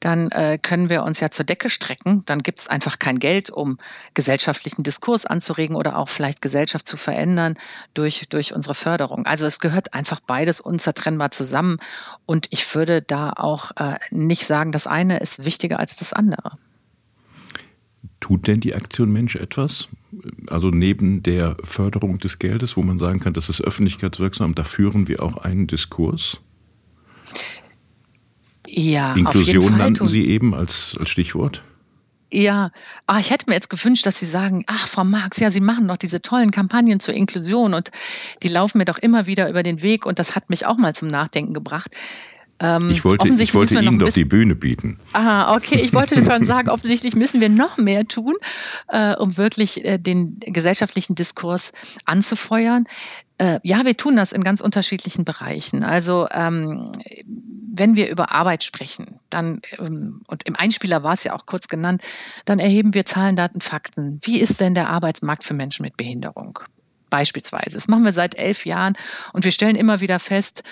dann 0.00 0.32
äh, 0.32 0.58
können 0.60 0.88
wir 0.88 1.04
uns 1.04 1.20
ja 1.20 1.30
zur 1.30 1.44
Decke 1.44 1.70
strecken. 1.70 2.24
Dann 2.26 2.40
gibt 2.40 2.58
es 2.58 2.66
einfach 2.66 2.98
kein 2.98 3.20
Geld, 3.20 3.50
um 3.50 3.78
gesellschaftlichen 4.14 4.82
Diskurs 4.82 5.26
anzuregen 5.26 5.76
oder 5.76 5.96
auch 5.96 6.08
vielleicht 6.08 6.42
Gesellschaft 6.42 6.88
zu 6.88 6.96
verändern 6.96 7.54
durch, 7.94 8.28
durch 8.28 8.52
unsere 8.52 8.74
Förderung. 8.74 9.26
Also 9.26 9.46
es 9.46 9.60
gehört 9.60 9.94
einfach 9.94 10.18
beides 10.18 10.58
unzertrennbar 10.58 11.30
zusammen. 11.30 11.78
Und 12.26 12.48
ich 12.50 12.74
würde 12.74 13.00
da 13.00 13.32
auch 13.36 13.70
äh, 13.76 13.94
nicht 14.10 14.44
sagen, 14.44 14.72
das 14.72 14.88
eine 14.88 15.20
ist 15.20 15.44
wichtiger 15.44 15.78
als 15.78 15.94
das 15.94 16.12
andere. 16.12 16.58
Tut 18.20 18.46
denn 18.46 18.60
die 18.60 18.74
Aktion 18.74 19.10
Mensch 19.10 19.36
etwas? 19.36 19.88
Also 20.48 20.70
neben 20.70 21.22
der 21.22 21.56
Förderung 21.62 22.18
des 22.18 22.38
Geldes, 22.38 22.76
wo 22.76 22.82
man 22.82 22.98
sagen 22.98 23.20
kann, 23.20 23.32
das 23.32 23.48
ist 23.48 23.60
öffentlichkeitswirksam, 23.60 24.54
da 24.54 24.64
führen 24.64 25.08
wir 25.08 25.22
auch 25.22 25.38
einen 25.38 25.66
Diskurs? 25.66 26.40
Ja, 28.66 29.14
Inklusion 29.14 29.76
nannten 29.78 30.08
Sie 30.08 30.26
eben 30.26 30.54
als, 30.54 30.96
als 30.98 31.10
Stichwort. 31.10 31.62
Ja, 32.32 32.70
ah, 33.08 33.18
ich 33.18 33.30
hätte 33.30 33.46
mir 33.48 33.54
jetzt 33.54 33.70
gewünscht, 33.70 34.06
dass 34.06 34.20
Sie 34.20 34.26
sagen, 34.26 34.64
ach, 34.68 34.86
Frau 34.86 35.02
Marx, 35.02 35.40
ja, 35.40 35.50
Sie 35.50 35.60
machen 35.60 35.88
doch 35.88 35.96
diese 35.96 36.22
tollen 36.22 36.52
Kampagnen 36.52 37.00
zur 37.00 37.14
Inklusion 37.14 37.74
und 37.74 37.90
die 38.44 38.48
laufen 38.48 38.78
mir 38.78 38.84
doch 38.84 38.98
immer 38.98 39.26
wieder 39.26 39.50
über 39.50 39.64
den 39.64 39.82
Weg 39.82 40.06
und 40.06 40.20
das 40.20 40.36
hat 40.36 40.48
mich 40.48 40.64
auch 40.64 40.76
mal 40.76 40.94
zum 40.94 41.08
Nachdenken 41.08 41.54
gebracht. 41.54 41.96
Ähm, 42.60 42.90
ich 42.90 43.04
wollte, 43.04 43.28
ich 43.28 43.54
wollte 43.54 43.80
Ihnen 43.80 43.98
doch 43.98 44.10
die 44.10 44.24
Bühne 44.24 44.54
bieten. 44.54 44.98
Aha, 45.14 45.54
okay. 45.54 45.80
Ich 45.80 45.94
wollte 45.94 46.22
schon 46.24 46.44
sagen, 46.44 46.68
offensichtlich 46.70 47.16
müssen 47.16 47.40
wir 47.40 47.48
noch 47.48 47.78
mehr 47.78 48.06
tun, 48.06 48.34
äh, 48.88 49.16
um 49.16 49.36
wirklich 49.38 49.84
äh, 49.84 49.98
den 49.98 50.38
gesellschaftlichen 50.40 51.14
Diskurs 51.14 51.72
anzufeuern. 52.04 52.84
Äh, 53.38 53.60
ja, 53.62 53.84
wir 53.86 53.96
tun 53.96 54.16
das 54.16 54.32
in 54.32 54.44
ganz 54.44 54.60
unterschiedlichen 54.60 55.24
Bereichen. 55.24 55.82
Also 55.82 56.28
ähm, 56.30 56.92
wenn 57.72 57.96
wir 57.96 58.10
über 58.10 58.30
Arbeit 58.30 58.62
sprechen, 58.62 59.18
dann, 59.30 59.62
ähm, 59.78 60.20
und 60.26 60.42
im 60.42 60.54
Einspieler 60.56 61.02
war 61.02 61.14
es 61.14 61.24
ja 61.24 61.34
auch 61.34 61.46
kurz 61.46 61.68
genannt, 61.68 62.02
dann 62.44 62.58
erheben 62.58 62.92
wir 62.92 63.06
Zahlen, 63.06 63.36
Daten, 63.36 63.62
Fakten. 63.62 64.20
Wie 64.22 64.38
ist 64.38 64.60
denn 64.60 64.74
der 64.74 64.90
Arbeitsmarkt 64.90 65.44
für 65.44 65.54
Menschen 65.54 65.84
mit 65.84 65.96
Behinderung? 65.96 66.58
beispielsweise. 67.10 67.74
Das 67.74 67.88
machen 67.88 68.04
wir 68.04 68.12
seit 68.12 68.36
elf 68.36 68.64
Jahren 68.64 68.96
und 69.32 69.44
wir 69.44 69.50
stellen 69.50 69.74
immer 69.74 70.00
wieder 70.00 70.20
fest, 70.20 70.62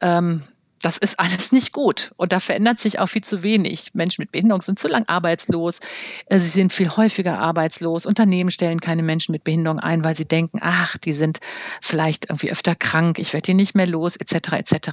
ähm, 0.00 0.42
das 0.82 0.98
ist 0.98 1.18
alles 1.18 1.52
nicht 1.52 1.72
gut. 1.72 2.12
Und 2.16 2.32
da 2.32 2.40
verändert 2.40 2.78
sich 2.78 2.98
auch 2.98 3.06
viel 3.06 3.24
zu 3.24 3.42
wenig. 3.42 3.90
Menschen 3.94 4.22
mit 4.22 4.32
Behinderung 4.32 4.60
sind 4.60 4.78
zu 4.78 4.88
lang 4.88 5.04
arbeitslos. 5.06 5.80
Äh, 6.26 6.38
sie 6.38 6.48
sind 6.48 6.72
viel 6.72 6.90
häufiger 6.90 7.38
arbeitslos. 7.38 8.06
Unternehmen 8.06 8.50
stellen 8.50 8.80
keine 8.80 9.02
Menschen 9.02 9.32
mit 9.32 9.44
Behinderung 9.44 9.78
ein, 9.78 10.04
weil 10.04 10.14
sie 10.14 10.26
denken, 10.26 10.58
ach, 10.60 10.98
die 10.98 11.12
sind 11.12 11.40
vielleicht 11.80 12.26
irgendwie 12.26 12.50
öfter 12.50 12.74
krank, 12.74 13.18
ich 13.18 13.32
werde 13.32 13.46
hier 13.46 13.54
nicht 13.54 13.74
mehr 13.74 13.86
los, 13.86 14.16
etc. 14.16 14.52
etc. 14.52 14.90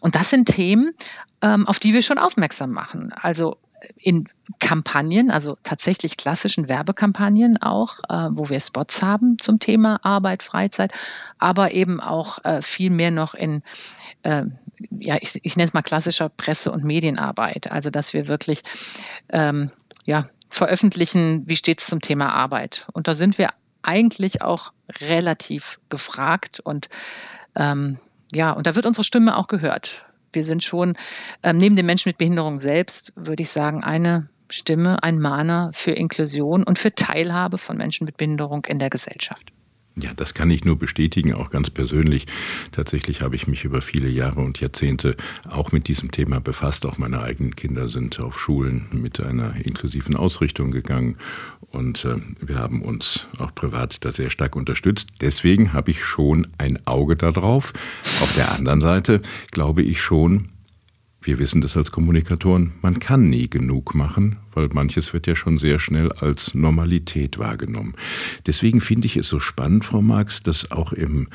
Und 0.00 0.14
das 0.14 0.30
sind 0.30 0.46
Themen, 0.46 0.94
ähm, 1.42 1.66
auf 1.66 1.78
die 1.78 1.92
wir 1.92 2.02
schon 2.02 2.18
aufmerksam 2.18 2.70
machen. 2.72 3.12
Also 3.12 3.56
in 3.96 4.28
Kampagnen, 4.58 5.30
also 5.30 5.56
tatsächlich 5.62 6.16
klassischen 6.16 6.68
Werbekampagnen 6.68 7.60
auch, 7.60 7.98
äh, 8.08 8.28
wo 8.30 8.48
wir 8.48 8.60
Spots 8.60 9.02
haben 9.02 9.38
zum 9.38 9.58
Thema 9.58 10.04
Arbeit, 10.04 10.42
Freizeit, 10.42 10.92
aber 11.38 11.72
eben 11.72 12.00
auch 12.00 12.44
äh, 12.44 12.62
viel 12.62 12.90
mehr 12.90 13.10
noch 13.10 13.34
in 13.34 13.62
äh, 14.22 14.44
ja, 14.90 15.16
ich, 15.20 15.40
ich 15.42 15.56
nenne 15.56 15.68
es 15.68 15.74
mal 15.74 15.82
klassischer 15.82 16.28
Presse- 16.28 16.70
und 16.70 16.84
Medienarbeit. 16.84 17.70
Also, 17.70 17.90
dass 17.90 18.12
wir 18.12 18.28
wirklich 18.28 18.62
ähm, 19.30 19.70
ja, 20.04 20.28
veröffentlichen, 20.50 21.44
wie 21.46 21.56
steht 21.56 21.80
es 21.80 21.86
zum 21.86 22.00
Thema 22.00 22.32
Arbeit. 22.32 22.86
Und 22.92 23.08
da 23.08 23.14
sind 23.14 23.38
wir 23.38 23.50
eigentlich 23.82 24.42
auch 24.42 24.72
relativ 25.00 25.78
gefragt 25.88 26.60
und 26.60 26.88
ähm, 27.54 27.98
ja, 28.32 28.50
und 28.52 28.66
da 28.66 28.74
wird 28.74 28.86
unsere 28.86 29.04
Stimme 29.04 29.36
auch 29.36 29.46
gehört. 29.46 30.04
Wir 30.36 30.44
sind 30.44 30.62
schon 30.62 30.96
ähm, 31.42 31.56
neben 31.56 31.74
den 31.74 31.86
Menschen 31.86 32.10
mit 32.10 32.18
Behinderung 32.18 32.60
selbst, 32.60 33.12
würde 33.16 33.42
ich 33.42 33.50
sagen, 33.50 33.82
eine 33.82 34.28
Stimme, 34.48 35.02
ein 35.02 35.18
Mahner 35.18 35.70
für 35.74 35.90
Inklusion 35.90 36.62
und 36.62 36.78
für 36.78 36.94
Teilhabe 36.94 37.58
von 37.58 37.76
Menschen 37.76 38.04
mit 38.04 38.16
Behinderung 38.16 38.64
in 38.66 38.78
der 38.78 38.90
Gesellschaft. 38.90 39.50
Ja, 39.98 40.12
das 40.14 40.34
kann 40.34 40.50
ich 40.50 40.62
nur 40.62 40.78
bestätigen, 40.78 41.32
auch 41.32 41.48
ganz 41.48 41.70
persönlich. 41.70 42.26
Tatsächlich 42.70 43.22
habe 43.22 43.34
ich 43.34 43.46
mich 43.46 43.64
über 43.64 43.80
viele 43.80 44.10
Jahre 44.10 44.40
und 44.40 44.60
Jahrzehnte 44.60 45.16
auch 45.48 45.72
mit 45.72 45.88
diesem 45.88 46.10
Thema 46.10 46.38
befasst. 46.38 46.84
Auch 46.84 46.98
meine 46.98 47.22
eigenen 47.22 47.56
Kinder 47.56 47.88
sind 47.88 48.20
auf 48.20 48.38
Schulen 48.38 48.88
mit 48.92 49.24
einer 49.24 49.56
inklusiven 49.56 50.14
Ausrichtung 50.14 50.70
gegangen 50.70 51.16
und 51.70 52.04
äh, 52.04 52.16
wir 52.42 52.58
haben 52.58 52.82
uns 52.82 53.26
auch 53.38 53.54
privat 53.54 54.04
da 54.04 54.12
sehr 54.12 54.28
stark 54.28 54.54
unterstützt. 54.54 55.08
Deswegen 55.22 55.72
habe 55.72 55.92
ich 55.92 56.04
schon 56.04 56.46
ein 56.58 56.78
Auge 56.86 57.16
darauf. 57.16 57.72
Auf 58.20 58.34
der 58.36 58.52
anderen 58.52 58.80
Seite 58.80 59.22
glaube 59.50 59.82
ich 59.82 60.02
schon, 60.02 60.50
wir 61.26 61.38
wissen 61.38 61.60
das 61.60 61.76
als 61.76 61.90
Kommunikatoren, 61.90 62.72
man 62.82 62.98
kann 62.98 63.28
nie 63.28 63.48
genug 63.50 63.94
machen, 63.94 64.36
weil 64.52 64.68
manches 64.72 65.12
wird 65.12 65.26
ja 65.26 65.34
schon 65.34 65.58
sehr 65.58 65.78
schnell 65.78 66.12
als 66.12 66.54
Normalität 66.54 67.38
wahrgenommen. 67.38 67.94
Deswegen 68.46 68.80
finde 68.80 69.06
ich 69.06 69.16
es 69.16 69.28
so 69.28 69.40
spannend, 69.40 69.84
Frau 69.84 70.02
Marx, 70.02 70.42
dass 70.42 70.70
auch 70.70 70.92
im 70.92 71.28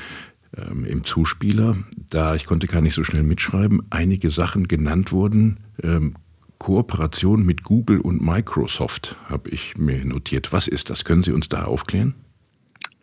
ähm, 0.58 0.84
im 0.86 1.04
Zuspieler, 1.06 1.78
da 2.10 2.36
ich 2.36 2.46
konnte 2.46 2.68
gar 2.68 2.82
nicht 2.82 2.94
so 2.94 3.04
schnell 3.04 3.24
mitschreiben, 3.24 3.84
einige 3.90 4.32
Sachen 4.32 4.68
genannt 4.68 5.12
wurden. 5.12 5.62
Ähm, 5.82 6.16
Kooperation 6.58 7.44
mit 7.44 7.64
Google 7.64 8.02
und 8.02 8.22
Microsoft 8.22 9.16
habe 9.26 9.50
ich 9.50 9.78
mir 9.78 10.06
notiert. 10.06 10.54
Was 10.54 10.68
ist 10.68 10.90
das? 10.90 11.06
Können 11.06 11.24
Sie 11.24 11.32
uns 11.32 11.50
da 11.50 11.64
aufklären? 11.64 12.16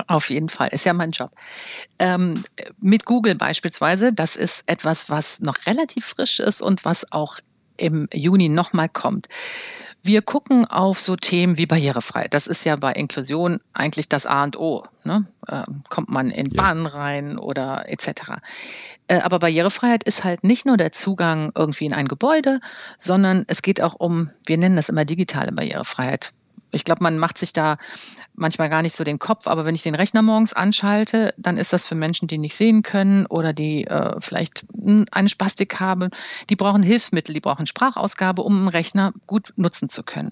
Auf 0.07 0.31
jeden 0.31 0.49
Fall, 0.49 0.69
ist 0.69 0.85
ja 0.85 0.93
mein 0.93 1.11
Job. 1.11 1.33
Ähm, 1.99 2.43
mit 2.81 3.05
Google 3.05 3.35
beispielsweise, 3.35 4.13
das 4.13 4.37
ist 4.37 4.63
etwas, 4.69 5.11
was 5.11 5.41
noch 5.41 5.67
relativ 5.67 6.07
frisch 6.07 6.41
ist 6.41 6.63
und 6.63 6.85
was 6.85 7.11
auch 7.11 7.41
im 7.77 8.09
Juni 8.13 8.49
nochmal 8.49 8.89
kommt. 8.89 9.29
Wir 10.03 10.23
gucken 10.23 10.65
auf 10.65 11.01
so 11.01 11.17
Themen 11.17 11.59
wie 11.59 11.67
Barrierefreiheit. 11.67 12.33
Das 12.33 12.47
ist 12.47 12.65
ja 12.65 12.77
bei 12.77 12.93
Inklusion 12.93 13.61
eigentlich 13.73 14.09
das 14.09 14.27
A 14.27 14.45
und 14.45 14.57
O. 14.57 14.85
Ne? 15.05 15.27
Äh, 15.47 15.65
kommt 15.89 16.09
man 16.09 16.31
in 16.31 16.47
ja. 16.47 16.63
Bahnen 16.63 16.87
rein 16.87 17.39
oder 17.39 17.85
etc. 17.89 18.39
Äh, 19.09 19.21
aber 19.21 19.41
Barrierefreiheit 19.41 20.05
ist 20.05 20.23
halt 20.23 20.45
nicht 20.45 20.67
nur 20.67 20.77
der 20.77 20.93
Zugang 20.93 21.51
irgendwie 21.55 21.87
in 21.87 21.95
ein 21.95 22.07
Gebäude, 22.07 22.61
sondern 22.97 23.45
es 23.49 23.63
geht 23.63 23.83
auch 23.83 23.95
um, 23.95 24.31
wir 24.47 24.57
nennen 24.57 24.77
das 24.77 24.89
immer 24.89 25.05
digitale 25.05 25.51
Barrierefreiheit 25.51 26.33
ich 26.71 26.85
glaube, 26.85 27.03
man 27.03 27.19
macht 27.19 27.39
sich 27.39 27.53
da 27.53 27.79
manchmal 28.35 28.69
gar 28.69 28.83
nicht 28.83 28.95
so 28.95 29.05
den 29.05 29.19
Kopf, 29.19 29.47
aber 29.47 29.65
wenn 29.65 29.75
ich 29.75 29.83
den 29.83 29.95
Rechner 29.95 30.23
morgens 30.23 30.53
anschalte, 30.53 31.35
dann 31.37 31.57
ist 31.57 31.73
das 31.73 31.87
für 31.87 31.95
Menschen, 31.95 32.29
die 32.29 32.39
nicht 32.39 32.57
sehen 32.57 32.83
können 32.83 33.27
oder 33.27 33.53
die 33.53 33.87
äh, 33.87 34.21
vielleicht 34.21 34.67
eine 35.11 35.29
Spastik 35.29 35.81
haben, 35.81 36.11
die 36.51 36.57
brauchen 36.57 36.83
Hilfsmittel, 36.83 37.33
die 37.35 37.41
brauchen 37.41 37.67
Sprachausgabe, 37.67 38.43
um 38.43 38.57
einen 38.57 38.69
Rechner 38.69 39.13
gut 39.27 39.53
nutzen 39.57 39.89
zu 39.89 40.03
können. 40.03 40.31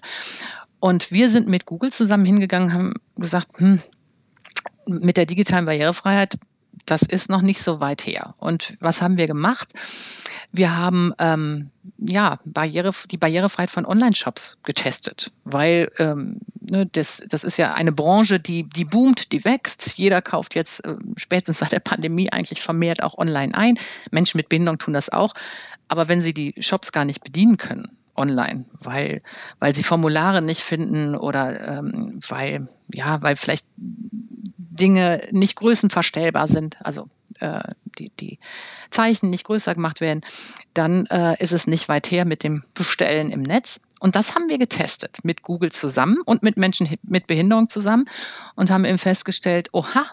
Und 0.79 1.11
wir 1.11 1.29
sind 1.29 1.47
mit 1.47 1.65
Google 1.65 1.91
zusammen 1.91 2.25
hingegangen, 2.25 2.73
haben 2.73 2.93
gesagt, 3.15 3.59
hm, 3.59 3.81
mit 4.85 5.17
der 5.17 5.25
digitalen 5.25 5.65
Barrierefreiheit, 5.65 6.37
das 6.85 7.01
ist 7.01 7.29
noch 7.29 7.41
nicht 7.41 7.61
so 7.61 7.79
weit 7.79 8.05
her. 8.05 8.35
Und 8.37 8.77
was 8.79 9.01
haben 9.01 9.17
wir 9.17 9.27
gemacht? 9.27 9.73
Wir 10.51 10.77
haben 10.77 11.13
ähm, 11.19 11.71
ja, 11.97 12.39
Barriere, 12.45 12.91
die 13.11 13.17
Barrierefreiheit 13.17 13.71
von 13.71 13.85
Online-Shops 13.85 14.59
getestet, 14.63 15.31
weil 15.43 15.91
ähm, 15.99 16.39
ne, 16.59 16.85
das, 16.85 17.23
das 17.29 17.43
ist 17.43 17.57
ja 17.57 17.73
eine 17.73 17.91
Branche, 17.91 18.39
die, 18.39 18.63
die 18.63 18.85
boomt, 18.85 19.31
die 19.31 19.43
wächst. 19.45 19.97
Jeder 19.97 20.21
kauft 20.21 20.55
jetzt 20.55 20.85
äh, 20.85 20.95
spätestens 21.15 21.59
seit 21.59 21.71
der 21.71 21.79
Pandemie 21.79 22.31
eigentlich 22.31 22.61
vermehrt 22.61 23.03
auch 23.03 23.17
online 23.17 23.55
ein. 23.55 23.77
Menschen 24.11 24.37
mit 24.37 24.49
Behinderung 24.49 24.79
tun 24.79 24.93
das 24.93 25.09
auch. 25.09 25.33
Aber 25.87 26.07
wenn 26.07 26.21
sie 26.21 26.33
die 26.33 26.55
Shops 26.59 26.91
gar 26.91 27.05
nicht 27.05 27.23
bedienen 27.23 27.57
können, 27.57 27.97
online, 28.17 28.65
weil, 28.79 29.21
weil 29.59 29.73
sie 29.75 29.83
Formulare 29.83 30.41
nicht 30.41 30.61
finden 30.61 31.15
oder 31.15 31.79
ähm, 31.79 32.19
weil, 32.27 32.67
ja, 32.93 33.21
weil 33.21 33.35
vielleicht 33.35 33.65
Dinge 33.77 35.21
nicht 35.31 35.55
größenverstellbar 35.55 36.47
sind, 36.47 36.77
also 36.83 37.09
äh, 37.39 37.63
die, 37.97 38.11
die 38.19 38.39
Zeichen 38.89 39.29
nicht 39.29 39.43
größer 39.43 39.73
gemacht 39.75 40.01
werden, 40.01 40.21
dann 40.73 41.05
äh, 41.07 41.41
ist 41.41 41.53
es 41.53 41.67
nicht 41.67 41.89
weit 41.89 42.09
her 42.11 42.25
mit 42.25 42.43
dem 42.43 42.63
Bestellen 42.73 43.31
im 43.31 43.41
Netz. 43.41 43.81
Und 43.99 44.15
das 44.15 44.35
haben 44.35 44.49
wir 44.49 44.59
getestet 44.59 45.19
mit 45.23 45.41
Google 45.41 45.71
zusammen 45.71 46.17
und 46.25 46.43
mit 46.43 46.57
Menschen 46.57 46.87
mit 47.03 47.27
Behinderung 47.27 47.67
zusammen 47.69 48.05
und 48.55 48.69
haben 48.69 48.85
eben 48.85 48.99
festgestellt, 48.99 49.69
oha, 49.73 50.05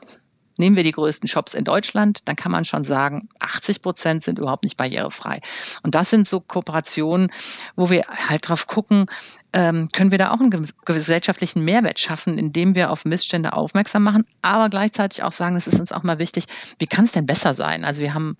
Nehmen 0.56 0.76
wir 0.76 0.84
die 0.84 0.92
größten 0.92 1.28
Shops 1.28 1.54
in 1.54 1.64
Deutschland, 1.64 2.28
dann 2.28 2.36
kann 2.36 2.52
man 2.52 2.64
schon 2.64 2.84
sagen, 2.84 3.28
80 3.40 3.82
Prozent 3.82 4.22
sind 4.22 4.38
überhaupt 4.38 4.64
nicht 4.64 4.76
barrierefrei. 4.76 5.40
Und 5.82 5.94
das 5.94 6.10
sind 6.10 6.28
so 6.28 6.40
Kooperationen, 6.40 7.32
wo 7.76 7.90
wir 7.90 8.04
halt 8.28 8.48
drauf 8.48 8.66
gucken, 8.66 9.06
ähm, 9.52 9.88
können 9.92 10.10
wir 10.10 10.18
da 10.18 10.32
auch 10.32 10.40
einen 10.40 10.68
gesellschaftlichen 10.84 11.64
Mehrwert 11.64 12.00
schaffen, 12.00 12.38
indem 12.38 12.74
wir 12.74 12.90
auf 12.90 13.04
Missstände 13.04 13.52
aufmerksam 13.52 14.02
machen, 14.02 14.24
aber 14.42 14.68
gleichzeitig 14.68 15.22
auch 15.22 15.32
sagen, 15.32 15.56
es 15.56 15.68
ist 15.68 15.78
uns 15.78 15.92
auch 15.92 16.02
mal 16.02 16.18
wichtig, 16.18 16.46
wie 16.78 16.86
kann 16.86 17.04
es 17.04 17.12
denn 17.12 17.26
besser 17.26 17.54
sein? 17.54 17.84
Also 17.84 18.02
wir 18.02 18.14
haben 18.14 18.36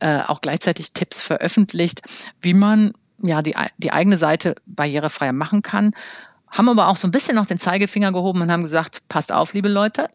äh, 0.00 0.20
auch 0.20 0.40
gleichzeitig 0.42 0.92
Tipps 0.92 1.22
veröffentlicht, 1.22 2.02
wie 2.42 2.54
man 2.54 2.92
ja 3.22 3.42
die, 3.42 3.54
die 3.78 3.92
eigene 3.92 4.16
Seite 4.16 4.56
barrierefreier 4.66 5.32
machen 5.32 5.62
kann, 5.62 5.92
haben 6.50 6.68
aber 6.68 6.88
auch 6.88 6.96
so 6.96 7.08
ein 7.08 7.12
bisschen 7.12 7.36
noch 7.36 7.46
den 7.46 7.58
Zeigefinger 7.58 8.12
gehoben 8.12 8.42
und 8.42 8.52
haben 8.52 8.62
gesagt, 8.62 9.02
passt 9.08 9.32
auf, 9.32 9.54
liebe 9.54 9.68
Leute, 9.68 10.08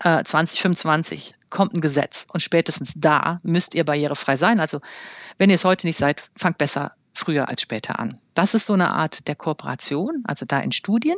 2025 0.00 1.30
äh, 1.30 1.34
kommt 1.50 1.74
ein 1.74 1.80
Gesetz 1.80 2.26
und 2.32 2.40
spätestens 2.40 2.94
da 2.96 3.40
müsst 3.42 3.74
ihr 3.74 3.84
barrierefrei 3.84 4.36
sein. 4.36 4.60
Also 4.60 4.80
wenn 5.38 5.50
ihr 5.50 5.54
es 5.54 5.64
heute 5.64 5.86
nicht 5.86 5.96
seid, 5.96 6.28
fangt 6.36 6.58
besser 6.58 6.92
früher 7.14 7.48
als 7.48 7.62
später 7.62 7.98
an. 7.98 8.18
Das 8.34 8.54
ist 8.54 8.66
so 8.66 8.74
eine 8.74 8.90
Art 8.90 9.26
der 9.26 9.36
Kooperation, 9.36 10.22
also 10.26 10.44
da 10.46 10.60
in 10.60 10.72
Studien. 10.72 11.16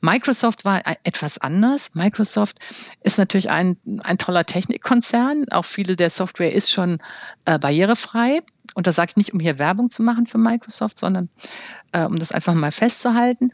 Microsoft 0.00 0.64
war 0.64 0.84
e-, 0.84 0.96
etwas 1.04 1.38
anders. 1.38 1.94
Microsoft 1.94 2.58
ist 3.02 3.18
natürlich 3.18 3.50
ein, 3.50 3.76
ein 4.02 4.18
toller 4.18 4.44
Technikkonzern. 4.44 5.46
Auch 5.50 5.64
viele 5.64 5.94
der 5.94 6.10
Software 6.10 6.52
ist 6.52 6.70
schon 6.70 6.98
äh, 7.44 7.58
barrierefrei. 7.58 8.40
Und 8.74 8.86
das 8.86 8.96
sage 8.96 9.10
ich 9.10 9.16
nicht, 9.16 9.32
um 9.32 9.38
hier 9.38 9.58
Werbung 9.58 9.90
zu 9.90 10.02
machen 10.02 10.26
für 10.26 10.38
Microsoft, 10.38 10.98
sondern 10.98 11.28
äh, 11.92 12.04
um 12.04 12.18
das 12.18 12.32
einfach 12.32 12.54
mal 12.54 12.72
festzuhalten. 12.72 13.52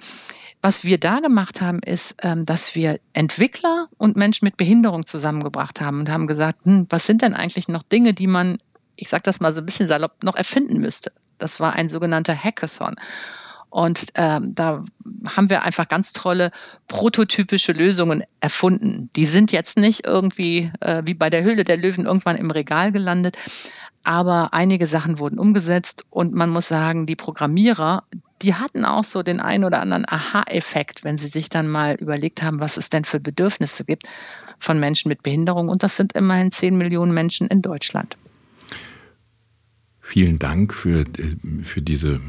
Was 0.60 0.84
wir 0.84 0.98
da 0.98 1.20
gemacht 1.20 1.60
haben, 1.60 1.78
ist, 1.80 2.16
ähm, 2.22 2.44
dass 2.44 2.74
wir 2.74 2.98
Entwickler 3.12 3.88
und 3.96 4.16
Menschen 4.16 4.44
mit 4.44 4.56
Behinderung 4.56 5.06
zusammengebracht 5.06 5.80
haben 5.80 6.00
und 6.00 6.10
haben 6.10 6.26
gesagt, 6.26 6.64
hm, 6.64 6.86
was 6.90 7.06
sind 7.06 7.22
denn 7.22 7.34
eigentlich 7.34 7.68
noch 7.68 7.82
Dinge, 7.82 8.12
die 8.12 8.26
man, 8.26 8.58
ich 8.96 9.08
sage 9.08 9.22
das 9.22 9.40
mal 9.40 9.52
so 9.52 9.60
ein 9.60 9.66
bisschen 9.66 9.86
salopp, 9.86 10.22
noch 10.24 10.34
erfinden 10.34 10.80
müsste. 10.80 11.12
Das 11.38 11.60
war 11.60 11.74
ein 11.74 11.88
sogenannter 11.88 12.34
Hackathon. 12.36 12.96
Und 13.70 14.06
ähm, 14.14 14.54
da 14.54 14.82
haben 15.36 15.50
wir 15.50 15.62
einfach 15.62 15.88
ganz 15.88 16.12
tolle 16.12 16.50
prototypische 16.88 17.72
Lösungen 17.72 18.24
erfunden. 18.40 19.10
Die 19.14 19.26
sind 19.26 19.52
jetzt 19.52 19.76
nicht 19.76 20.06
irgendwie 20.06 20.72
äh, 20.80 21.02
wie 21.04 21.14
bei 21.14 21.28
der 21.28 21.44
Höhle 21.44 21.64
der 21.64 21.76
Löwen 21.76 22.06
irgendwann 22.06 22.36
im 22.36 22.50
Regal 22.50 22.92
gelandet, 22.92 23.36
aber 24.04 24.54
einige 24.54 24.86
Sachen 24.86 25.18
wurden 25.18 25.38
umgesetzt 25.38 26.06
und 26.08 26.34
man 26.34 26.48
muss 26.48 26.66
sagen, 26.66 27.04
die 27.04 27.16
Programmierer, 27.16 28.04
die 28.42 28.54
hatten 28.54 28.84
auch 28.84 29.04
so 29.04 29.22
den 29.22 29.40
einen 29.40 29.64
oder 29.64 29.80
anderen 29.80 30.04
Aha-Effekt, 30.08 31.04
wenn 31.04 31.18
sie 31.18 31.28
sich 31.28 31.48
dann 31.48 31.68
mal 31.68 31.96
überlegt 31.96 32.42
haben, 32.42 32.60
was 32.60 32.76
es 32.76 32.88
denn 32.88 33.04
für 33.04 33.20
Bedürfnisse 33.20 33.84
gibt 33.84 34.08
von 34.58 34.78
Menschen 34.78 35.08
mit 35.08 35.22
Behinderung. 35.22 35.68
Und 35.68 35.82
das 35.82 35.96
sind 35.96 36.12
immerhin 36.12 36.50
10 36.50 36.76
Millionen 36.76 37.12
Menschen 37.12 37.48
in 37.48 37.62
Deutschland. 37.62 38.16
Vielen 40.00 40.38
Dank 40.38 40.72
für, 40.72 41.04
für, 41.62 41.82
diese, 41.82 42.20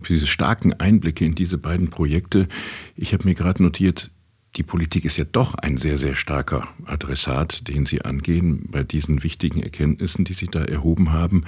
für 0.00 0.12
diese 0.12 0.28
starken 0.28 0.74
Einblicke 0.74 1.24
in 1.24 1.34
diese 1.34 1.58
beiden 1.58 1.90
Projekte. 1.90 2.46
Ich 2.94 3.12
habe 3.12 3.24
mir 3.24 3.34
gerade 3.34 3.62
notiert, 3.62 4.10
die 4.56 4.62
Politik 4.62 5.04
ist 5.04 5.16
ja 5.16 5.24
doch 5.24 5.54
ein 5.54 5.78
sehr, 5.78 5.98
sehr 5.98 6.14
starker 6.14 6.68
Adressat, 6.86 7.66
den 7.68 7.86
Sie 7.86 8.02
angehen 8.02 8.68
bei 8.70 8.84
diesen 8.84 9.24
wichtigen 9.24 9.62
Erkenntnissen, 9.62 10.24
die 10.24 10.32
Sie 10.32 10.46
da 10.46 10.62
erhoben 10.64 11.12
haben. 11.12 11.44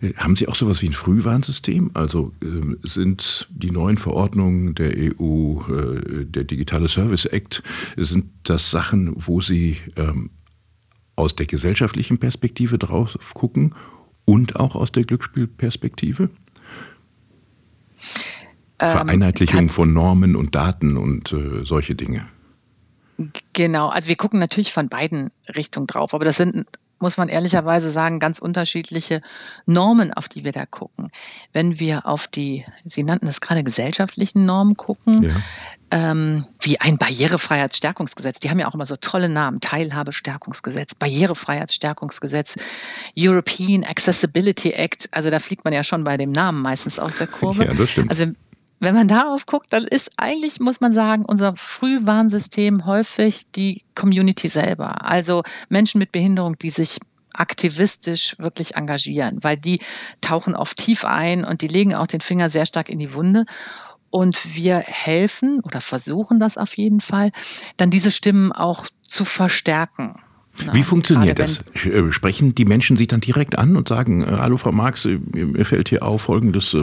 Äh, 0.00 0.12
haben 0.14 0.36
Sie 0.36 0.48
auch 0.48 0.54
sowas 0.54 0.82
wie 0.82 0.88
ein 0.88 0.92
Frühwarnsystem? 0.92 1.92
Also 1.94 2.32
äh, 2.42 2.76
sind 2.82 3.48
die 3.50 3.70
neuen 3.70 3.96
Verordnungen 3.96 4.74
der 4.74 4.92
EU, 4.96 5.60
äh, 5.68 6.26
der 6.26 6.44
Digitale 6.44 6.88
Service 6.88 7.24
Act, 7.24 7.62
sind 7.96 8.26
das 8.42 8.70
Sachen, 8.70 9.14
wo 9.16 9.40
Sie 9.40 9.78
ähm, 9.96 10.30
aus 11.16 11.34
der 11.34 11.46
gesellschaftlichen 11.46 12.18
Perspektive 12.18 12.78
drauf 12.78 13.16
gucken 13.32 13.74
und 14.24 14.56
auch 14.56 14.74
aus 14.74 14.92
der 14.92 15.04
Glücksspielperspektive? 15.04 16.24
Ähm, 18.78 18.90
Vereinheitlichung 18.90 19.68
von 19.68 19.92
Normen 19.94 20.36
und 20.36 20.54
Daten 20.54 20.96
und 20.98 21.32
äh, 21.32 21.64
solche 21.64 21.94
Dinge. 21.94 22.26
Genau, 23.52 23.88
also 23.88 24.08
wir 24.08 24.16
gucken 24.16 24.40
natürlich 24.40 24.72
von 24.72 24.88
beiden 24.88 25.30
Richtungen 25.54 25.86
drauf, 25.86 26.14
aber 26.14 26.24
das 26.24 26.36
sind, 26.36 26.66
muss 27.00 27.18
man 27.18 27.28
ehrlicherweise 27.28 27.90
sagen, 27.90 28.18
ganz 28.18 28.38
unterschiedliche 28.38 29.20
Normen, 29.66 30.12
auf 30.12 30.28
die 30.28 30.44
wir 30.44 30.52
da 30.52 30.64
gucken. 30.64 31.10
Wenn 31.52 31.78
wir 31.78 32.06
auf 32.06 32.26
die, 32.26 32.64
Sie 32.84 33.02
nannten 33.02 33.26
das 33.26 33.40
gerade 33.40 33.62
gesellschaftlichen 33.62 34.46
Normen 34.46 34.76
gucken, 34.76 35.22
ja. 35.22 35.36
ähm, 35.90 36.46
wie 36.60 36.80
ein 36.80 36.96
Barrierefreiheitsstärkungsgesetz, 36.96 38.38
die 38.38 38.48
haben 38.48 38.58
ja 38.58 38.68
auch 38.68 38.74
immer 38.74 38.86
so 38.86 38.96
tolle 38.96 39.28
Namen, 39.28 39.60
Teilhabestärkungsgesetz, 39.60 40.94
Barrierefreiheitsstärkungsgesetz, 40.94 42.56
European 43.18 43.84
Accessibility 43.84 44.70
Act, 44.70 45.08
also 45.10 45.28
da 45.28 45.40
fliegt 45.40 45.64
man 45.64 45.74
ja 45.74 45.84
schon 45.84 46.04
bei 46.04 46.16
dem 46.16 46.32
Namen 46.32 46.62
meistens 46.62 46.98
aus 46.98 47.16
der 47.16 47.26
Kurve. 47.26 47.66
Ja, 47.66 47.74
das 47.74 47.90
stimmt. 47.90 48.10
Also 48.10 48.26
wenn 48.82 48.96
man 48.96 49.06
darauf 49.06 49.46
guckt, 49.46 49.72
dann 49.72 49.84
ist 49.84 50.10
eigentlich, 50.16 50.58
muss 50.58 50.80
man 50.80 50.92
sagen, 50.92 51.24
unser 51.24 51.54
Frühwarnsystem 51.54 52.84
häufig 52.84 53.48
die 53.52 53.84
Community 53.94 54.48
selber. 54.48 55.04
Also 55.04 55.44
Menschen 55.68 56.00
mit 56.00 56.10
Behinderung, 56.10 56.58
die 56.58 56.70
sich 56.70 56.98
aktivistisch 57.32 58.34
wirklich 58.38 58.74
engagieren, 58.74 59.38
weil 59.42 59.56
die 59.56 59.78
tauchen 60.20 60.56
oft 60.56 60.76
tief 60.76 61.04
ein 61.04 61.44
und 61.44 61.62
die 61.62 61.68
legen 61.68 61.94
auch 61.94 62.08
den 62.08 62.20
Finger 62.20 62.50
sehr 62.50 62.66
stark 62.66 62.88
in 62.88 62.98
die 62.98 63.14
Wunde. 63.14 63.46
Und 64.10 64.56
wir 64.56 64.78
helfen 64.78 65.60
oder 65.60 65.80
versuchen 65.80 66.40
das 66.40 66.58
auf 66.58 66.76
jeden 66.76 67.00
Fall, 67.00 67.30
dann 67.76 67.90
diese 67.90 68.10
Stimmen 68.10 68.50
auch 68.50 68.88
zu 69.02 69.24
verstärken. 69.24 70.20
Wie 70.72 70.82
funktioniert 70.82 71.38
das? 71.38 71.64
Äh, 71.86 72.12
sprechen 72.12 72.54
die 72.54 72.64
Menschen 72.64 72.96
Sie 72.96 73.06
dann 73.06 73.20
direkt 73.20 73.56
an 73.56 73.76
und 73.76 73.88
sagen, 73.88 74.22
äh, 74.22 74.36
hallo 74.38 74.56
Frau 74.58 74.72
Marx, 74.72 75.06
äh, 75.06 75.18
mir 75.32 75.64
fällt 75.64 75.88
hier 75.88 76.02
auf, 76.02 76.22
folgendes 76.22 76.76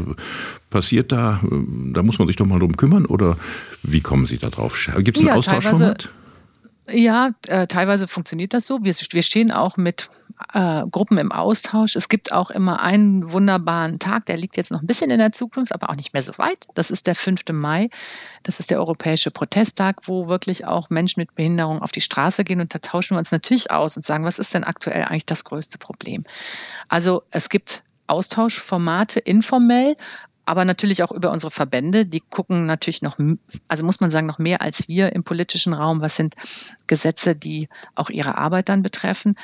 passiert 0.69 1.11
da, 1.11 1.41
da 1.41 2.03
muss 2.03 2.19
man 2.19 2.27
sich 2.27 2.37
doch 2.37 2.45
mal 2.45 2.59
drum 2.59 2.77
kümmern 2.77 3.05
oder 3.05 3.37
wie 3.83 4.01
kommen 4.01 4.27
Sie 4.27 4.37
da 4.37 4.49
drauf? 4.49 4.89
Gibt 4.97 5.17
es 5.17 5.23
ein 5.23 5.27
ja, 5.27 5.35
Austauschformat? 5.35 6.09
Ja, 6.91 7.31
äh, 7.47 7.67
teilweise 7.67 8.07
funktioniert 8.07 8.53
das 8.53 8.65
so. 8.65 8.79
Wir, 8.83 8.93
wir 8.93 9.21
stehen 9.21 9.51
auch 9.51 9.77
mit 9.77 10.09
äh, 10.53 10.83
Gruppen 10.89 11.17
im 11.17 11.31
Austausch. 11.31 11.95
Es 11.95 12.09
gibt 12.09 12.31
auch 12.31 12.49
immer 12.49 12.81
einen 12.81 13.31
wunderbaren 13.31 13.99
Tag, 13.99 14.25
der 14.25 14.37
liegt 14.37 14.57
jetzt 14.57 14.71
noch 14.71 14.81
ein 14.81 14.87
bisschen 14.87 15.11
in 15.11 15.19
der 15.19 15.31
Zukunft, 15.31 15.73
aber 15.73 15.89
auch 15.89 15.95
nicht 15.95 16.13
mehr 16.13 16.23
so 16.23 16.37
weit. 16.37 16.67
Das 16.73 16.91
ist 16.91 17.07
der 17.07 17.15
5. 17.15 17.41
Mai. 17.51 17.89
Das 18.43 18.59
ist 18.59 18.71
der 18.71 18.79
Europäische 18.79 19.31
Protesttag, 19.31 20.07
wo 20.07 20.27
wirklich 20.27 20.65
auch 20.65 20.89
Menschen 20.89 21.19
mit 21.19 21.35
Behinderung 21.35 21.81
auf 21.81 21.91
die 21.91 22.01
Straße 22.01 22.43
gehen 22.43 22.61
und 22.61 22.73
da 22.73 22.79
tauschen 22.79 23.15
wir 23.15 23.19
uns 23.19 23.31
natürlich 23.31 23.71
aus 23.71 23.95
und 23.97 24.05
sagen, 24.05 24.25
was 24.25 24.39
ist 24.39 24.53
denn 24.53 24.63
aktuell 24.63 25.03
eigentlich 25.03 25.25
das 25.25 25.43
größte 25.43 25.77
Problem? 25.77 26.23
Also 26.87 27.23
es 27.31 27.49
gibt 27.49 27.83
Austauschformate 28.07 29.19
informell, 29.19 29.95
aber 30.49 30.65
natürlich 30.65 31.03
auch 31.03 31.11
über 31.11 31.31
unsere 31.31 31.51
Verbände. 31.51 32.07
Die 32.07 32.21
gucken 32.21 32.65
natürlich 32.65 33.03
noch, 33.03 33.19
also 33.67 33.85
muss 33.85 33.99
man 33.99 34.09
sagen, 34.09 34.25
noch 34.25 34.39
mehr 34.39 34.63
als 34.63 34.87
wir 34.87 35.13
im 35.13 35.23
politischen 35.23 35.73
Raum. 35.73 36.01
Was 36.01 36.15
sind 36.15 36.33
Gesetze, 36.87 37.35
die 37.35 37.69
auch 37.93 38.09
ihre 38.09 38.35
Arbeit 38.39 38.67
dann 38.67 38.81
betreffen? 38.81 39.35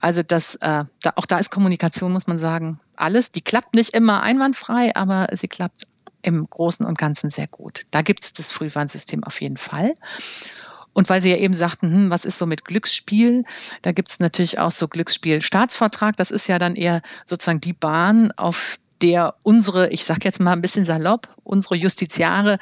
Also 0.00 0.22
das, 0.22 0.54
äh, 0.54 0.84
da, 1.02 1.12
auch 1.16 1.26
da 1.26 1.36
ist 1.36 1.50
Kommunikation, 1.50 2.10
muss 2.10 2.26
man 2.26 2.38
sagen, 2.38 2.80
alles. 2.96 3.32
Die 3.32 3.42
klappt 3.42 3.74
nicht 3.74 3.90
immer 3.90 4.22
einwandfrei, 4.22 4.96
aber 4.96 5.28
sie 5.32 5.46
klappt 5.46 5.86
im 6.22 6.48
Großen 6.48 6.86
und 6.86 6.96
Ganzen 6.96 7.28
sehr 7.28 7.48
gut. 7.48 7.82
Da 7.90 8.00
gibt 8.00 8.24
es 8.24 8.32
das 8.32 8.50
Frühwarnsystem 8.50 9.24
auf 9.24 9.42
jeden 9.42 9.58
Fall. 9.58 9.92
Und 10.94 11.10
weil 11.10 11.20
Sie 11.20 11.28
ja 11.28 11.36
eben 11.36 11.52
sagten, 11.52 11.92
hm, 11.92 12.10
was 12.10 12.24
ist 12.24 12.38
so 12.38 12.46
mit 12.46 12.64
Glücksspiel? 12.64 13.44
Da 13.82 13.92
gibt 13.92 14.08
es 14.08 14.20
natürlich 14.20 14.58
auch 14.58 14.70
so 14.70 14.88
Glücksspiel-Staatsvertrag. 14.88 16.16
Das 16.16 16.30
ist 16.30 16.46
ja 16.46 16.58
dann 16.58 16.76
eher 16.76 17.02
sozusagen 17.26 17.60
die 17.60 17.74
Bahn, 17.74 18.32
auf 18.32 18.78
der 19.02 19.34
unsere, 19.42 19.90
ich 19.90 20.04
sage 20.04 20.20
jetzt 20.24 20.40
mal 20.40 20.52
ein 20.52 20.62
bisschen 20.62 20.84
salopp, 20.84 21.28
unsere 21.44 21.76
Justiziare 21.76 22.58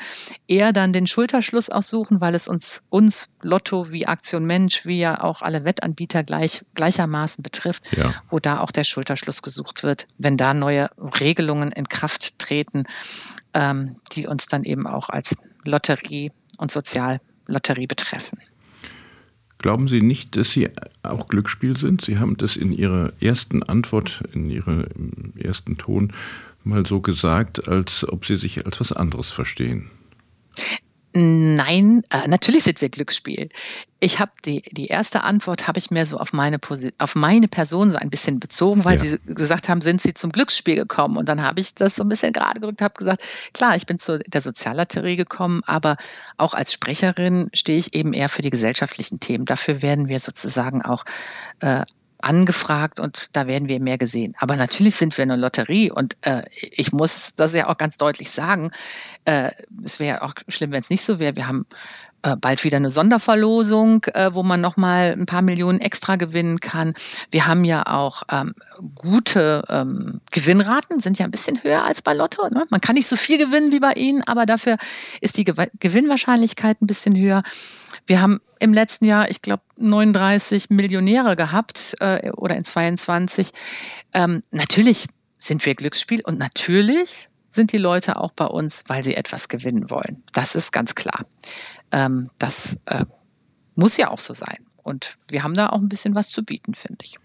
eher 0.49 0.73
dann 0.73 0.93
den 0.93 1.07
Schulterschluss 1.07 1.71
aussuchen, 1.71 2.21
weil 2.21 2.35
es 2.35 2.49
uns, 2.49 2.83
uns 2.91 3.29
Lotto 3.41 3.91
wie 3.91 4.07
Aktion 4.07 4.45
Mensch, 4.45 4.85
wie 4.85 4.99
ja 4.99 5.23
auch 5.23 5.43
alle 5.43 5.65
Wettanbieter 5.65 6.25
gleich, 6.25 6.65
gleichermaßen 6.75 7.43
betrifft, 7.43 7.97
ja. 7.97 8.15
wo 8.31 8.39
da 8.39 8.61
auch 8.61 8.73
der 8.73 8.85
Schulterschluss 8.85 9.43
gesucht 9.43 9.83
wird, 9.83 10.07
wenn 10.19 10.37
da 10.37 10.55
neue 10.55 10.91
Regelungen 10.99 11.73
in 11.73 11.89
Kraft 11.89 12.39
treten, 12.39 12.85
ähm, 13.53 13.97
die 14.13 14.27
uns 14.27 14.47
dann 14.47 14.65
eben 14.65 14.87
auch 14.87 15.09
als 15.09 15.37
Lotterie 15.65 16.33
und 16.59 16.71
Soziallotterie 16.71 17.87
betreffen. 17.87 18.39
Glauben 19.65 19.89
Sie 19.89 20.03
nicht, 20.03 20.37
dass 20.37 20.51
Sie 20.51 20.69
auch 21.03 21.27
Glücksspiel 21.27 21.75
sind? 21.75 22.03
Sie 22.03 22.19
haben 22.19 22.37
das 22.37 22.55
in 22.55 22.71
Ihrer 22.71 23.15
ersten 23.19 23.63
Antwort, 23.63 24.23
in 24.35 24.51
Ihrem 24.51 24.85
ersten 25.39 25.79
Ton 25.79 26.13
mal 26.65 26.85
so 26.85 27.01
gesagt, 27.01 27.67
als 27.67 28.07
ob 28.07 28.27
Sie 28.27 28.37
sich 28.37 28.67
als 28.67 28.79
was 28.79 28.93
anderes 28.93 29.31
verstehen. 29.33 29.91
Nein, 31.17 32.03
äh, 32.11 32.27
natürlich 32.27 32.65
sind 32.65 32.81
wir 32.81 32.89
Glücksspiel. 32.89 33.49
Ich 34.01 34.19
habe 34.19 34.33
die, 34.45 34.63
die 34.73 34.89
erste 34.89 35.23
Antwort 35.23 35.69
habe 35.69 35.79
ich 35.79 35.93
mir 35.93 36.07
so 36.07 36.19
auf 36.19 36.33
meine, 36.33 36.59
auf 36.99 37.15
meine 37.15 37.47
Person 37.47 37.93
so 37.93 37.99
ein 37.99 38.11
bisschen 38.11 38.41
bezogen, 38.41 38.85
weil 38.85 38.99
ja. 38.99 39.05
Sie 39.05 39.19
gesagt 39.25 39.69
haben, 39.69 39.81
sind 39.81 40.03
Sie 40.03 40.13
zum 40.13 40.33
Glücksspiel 40.33 40.75
gekommen? 40.75 41.17
Und 41.17 41.29
dann 41.29 41.41
habe 41.41 41.61
ich 41.61 41.73
das 41.77 41.95
so 41.95 42.03
ein 42.03 42.09
bisschen 42.09 42.33
gerade 42.33 42.59
gerückt, 42.59 42.83
habe 42.83 42.95
gesagt, 42.95 43.23
klar, 43.53 43.77
ich 43.77 43.87
bin 43.87 44.01
zu 44.01 44.19
der 44.19 44.41
Soziallotterie 44.41 45.15
gekommen, 45.15 45.63
aber 45.65 45.99
auch 46.37 46.53
als 46.53 46.73
Sprecherin 46.73 47.49
stehe 47.55 47.79
ich 47.79 47.95
eben 47.95 48.13
eher 48.13 48.29
für 48.29 48.43
die 48.43 48.51
gesellschaftlichen 48.51 49.21
Themen. 49.21 49.45
Dafür 49.45 49.83
werden 49.83 50.09
wir 50.09 50.19
sozusagen 50.19 50.83
auch 50.83 51.05
äh, 51.61 51.85
angefragt 52.25 53.01
und 53.01 53.37
da 53.37 53.47
werden 53.47 53.69
wir 53.69 53.81
mehr 53.81 53.99
gesehen. 53.99 54.35
Aber 54.39 54.57
natürlich 54.57 54.97
sind 54.97 55.17
wir 55.17 55.23
eine 55.23 55.37
Lotterie 55.37 55.91
und 55.91 56.17
äh, 56.23 56.43
ich 56.51 56.93
muss 56.93 57.35
das 57.37 57.55
ja 57.55 57.69
auch 57.69 57.77
ganz 57.77 57.97
deutlich 57.99 58.31
sagen. 58.31 58.73
Äh, 59.25 59.51
es 59.85 60.01
wäre 60.01 60.23
auch 60.23 60.35
schlimm, 60.49 60.73
wenn 60.73 60.81
es 60.81 60.91
nicht 60.91 61.05
so 61.05 61.19
wäre. 61.19 61.37
Wir 61.37 61.47
haben 61.47 61.67
äh, 62.25 62.37
bald 62.37 62.65
wieder 62.65 62.79
eine 62.79 62.89
Sonderverlosung, 62.89 64.05
äh, 64.15 64.33
wo 64.33 64.43
man 64.43 64.61
nochmal 64.63 65.13
ein 65.13 65.27
paar 65.27 65.43
Millionen 65.43 65.81
extra 65.81 66.17
gewinnen 66.17 66.59
kann. 66.59 66.95
Wir 67.31 67.47
haben 67.47 67.65
ja 67.65 67.85
auch 67.87 68.23
ähm, 68.33 68.55
gute 68.95 69.63
ähm, 69.69 70.21
Gewinnraten, 70.31 71.01
sind 71.01 71.19
ja 71.19 71.27
ein 71.27 71.31
bisschen 71.31 71.63
höher 71.63 71.85
als 71.85 72.01
bei 72.01 72.15
Lotto. 72.15 72.49
Ne? 72.49 72.65
Man 72.71 72.81
kann 72.81 72.95
nicht 72.95 73.09
so 73.09 73.17
viel 73.17 73.37
gewinnen 73.37 73.73
wie 73.73 73.81
bei 73.81 73.93
Ihnen, 73.93 74.23
aber 74.27 74.47
dafür 74.47 74.79
ist 75.21 75.37
die 75.37 75.45
Gewinnwahrscheinlichkeit 75.45 76.81
ein 76.81 76.87
bisschen 76.87 77.15
höher. 77.15 77.43
Wir 78.07 78.21
haben 78.21 78.41
im 78.61 78.73
letzten 78.73 79.05
Jahr, 79.05 79.31
ich 79.31 79.43
glaube, 79.43 79.63
39 79.77 80.71
Millionäre 80.71 81.37
gehabt 81.37 81.97
äh, 82.01 82.31
oder 82.33 82.57
in 82.57 82.65
22. 82.65 83.53
Ähm, 84.13 84.43
natürlich 84.51 85.07
sind 85.39 85.65
wir 85.67 85.75
Glücksspiel 85.75 86.23
und 86.25 86.39
natürlich 86.39 87.29
sind 87.51 87.73
die 87.73 87.79
Leute 87.79 88.17
auch 88.17 88.33
bei 88.33 88.47
uns, 88.47 88.85
weil 88.89 89.03
sie 89.03 89.15
etwas 89.15 89.49
gewinnen 89.49 89.91
wollen. 89.91 90.23
Das 90.33 90.55
ist 90.55 90.73
ganz 90.73 90.95
klar. 90.95 91.25
Ähm, 91.93 92.31
das 92.39 92.79
äh, 92.87 93.05
muss 93.75 93.97
ja 93.97 94.11
auch 94.11 94.19
so 94.19 94.35
sein. 94.35 94.67
Und 94.83 95.17
wir 95.31 95.43
haben 95.43 95.55
da 95.55 95.71
auch 95.71 95.79
ein 95.79 95.89
bisschen 95.89 96.17
was 96.17 96.31
zu 96.31 96.45
bieten, 96.45 96.75
finde 96.75 97.05
ich. 97.05 97.19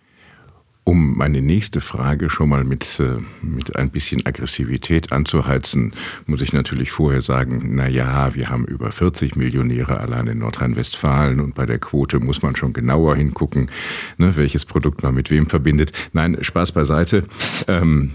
Um 0.89 1.15
meine 1.15 1.43
nächste 1.43 1.82
Frage 1.82 2.32
schon 2.32 2.49
mal 2.49 2.63
mit, 2.63 2.99
äh, 2.99 3.19
mit 3.43 3.75
ein 3.75 3.91
bisschen 3.91 4.25
Aggressivität 4.25 5.12
anzuheizen, 5.12 5.93
muss 6.25 6.41
ich 6.41 6.52
natürlich 6.52 6.89
vorher 6.89 7.21
sagen, 7.21 7.75
na 7.75 7.88
ja, 7.88 8.34
wir 8.34 8.49
haben 8.49 8.65
über 8.65 8.91
40 8.91 9.36
Millionäre 9.36 9.99
allein 9.99 10.25
in 10.25 10.39
Nordrhein-Westfalen 10.39 11.41
und 11.41 11.54
bei 11.54 11.67
der 11.67 11.78
Quote 11.78 12.19
muss 12.19 12.41
man 12.41 12.56
schon 12.56 12.73
genauer 12.73 13.15
hingucken, 13.17 13.69
ne, 14.17 14.36
welches 14.36 14.65
Produkt 14.65 15.04
man 15.04 15.13
mit 15.13 15.30
wem 15.30 15.47
verbindet. 15.47 15.91
Nein, 16.13 16.36
Spaß 16.41 16.71
beiseite. 16.71 17.23
Ähm, 17.67 18.10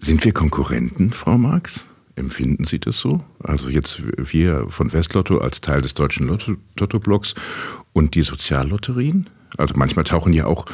sind 0.00 0.24
wir 0.24 0.32
Konkurrenten, 0.32 1.12
Frau 1.12 1.38
Marx? 1.38 1.84
Empfinden 2.16 2.64
Sie 2.64 2.80
das 2.80 2.98
so? 2.98 3.22
Also 3.38 3.68
jetzt 3.68 4.02
wir 4.16 4.66
von 4.68 4.92
Westlotto 4.92 5.38
als 5.38 5.60
Teil 5.60 5.80
des 5.80 5.94
deutschen 5.94 6.26
Lotto-Blocks 6.26 7.36
und 7.92 8.16
die 8.16 8.22
Soziallotterien? 8.22 9.30
Also 9.58 9.74
manchmal 9.76 10.04
tauchen 10.04 10.32
ja 10.32 10.46
auch 10.46 10.66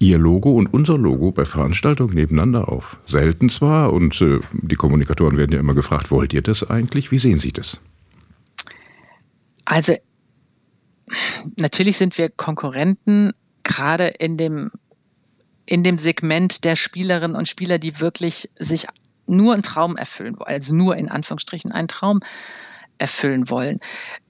Ihr 0.00 0.18
Logo 0.18 0.52
und 0.52 0.72
unser 0.72 0.96
Logo 0.96 1.32
bei 1.32 1.44
Veranstaltungen 1.44 2.14
nebeneinander 2.14 2.68
auf. 2.68 2.98
Selten 3.06 3.48
zwar 3.48 3.92
und 3.92 4.20
äh, 4.20 4.40
die 4.52 4.76
Kommunikatoren 4.76 5.36
werden 5.36 5.52
ja 5.52 5.58
immer 5.58 5.74
gefragt, 5.74 6.10
wollt 6.10 6.32
ihr 6.32 6.42
das 6.42 6.62
eigentlich? 6.62 7.10
Wie 7.10 7.18
sehen 7.18 7.38
Sie 7.38 7.52
das? 7.52 7.78
Also 9.64 9.94
natürlich 11.56 11.98
sind 11.98 12.16
wir 12.16 12.30
Konkurrenten, 12.30 13.32
gerade 13.64 14.06
in 14.06 14.36
dem, 14.36 14.70
in 15.66 15.82
dem 15.82 15.98
Segment 15.98 16.64
der 16.64 16.76
Spielerinnen 16.76 17.36
und 17.36 17.48
Spieler, 17.48 17.78
die 17.78 18.00
wirklich 18.00 18.50
sich 18.58 18.86
nur 19.26 19.52
einen 19.52 19.62
Traum 19.62 19.96
erfüllen, 19.96 20.36
also 20.40 20.74
nur 20.74 20.96
in 20.96 21.08
Anführungsstrichen 21.08 21.72
einen 21.72 21.88
Traum 21.88 22.20
erfüllen 22.98 23.48
wollen. 23.48 23.80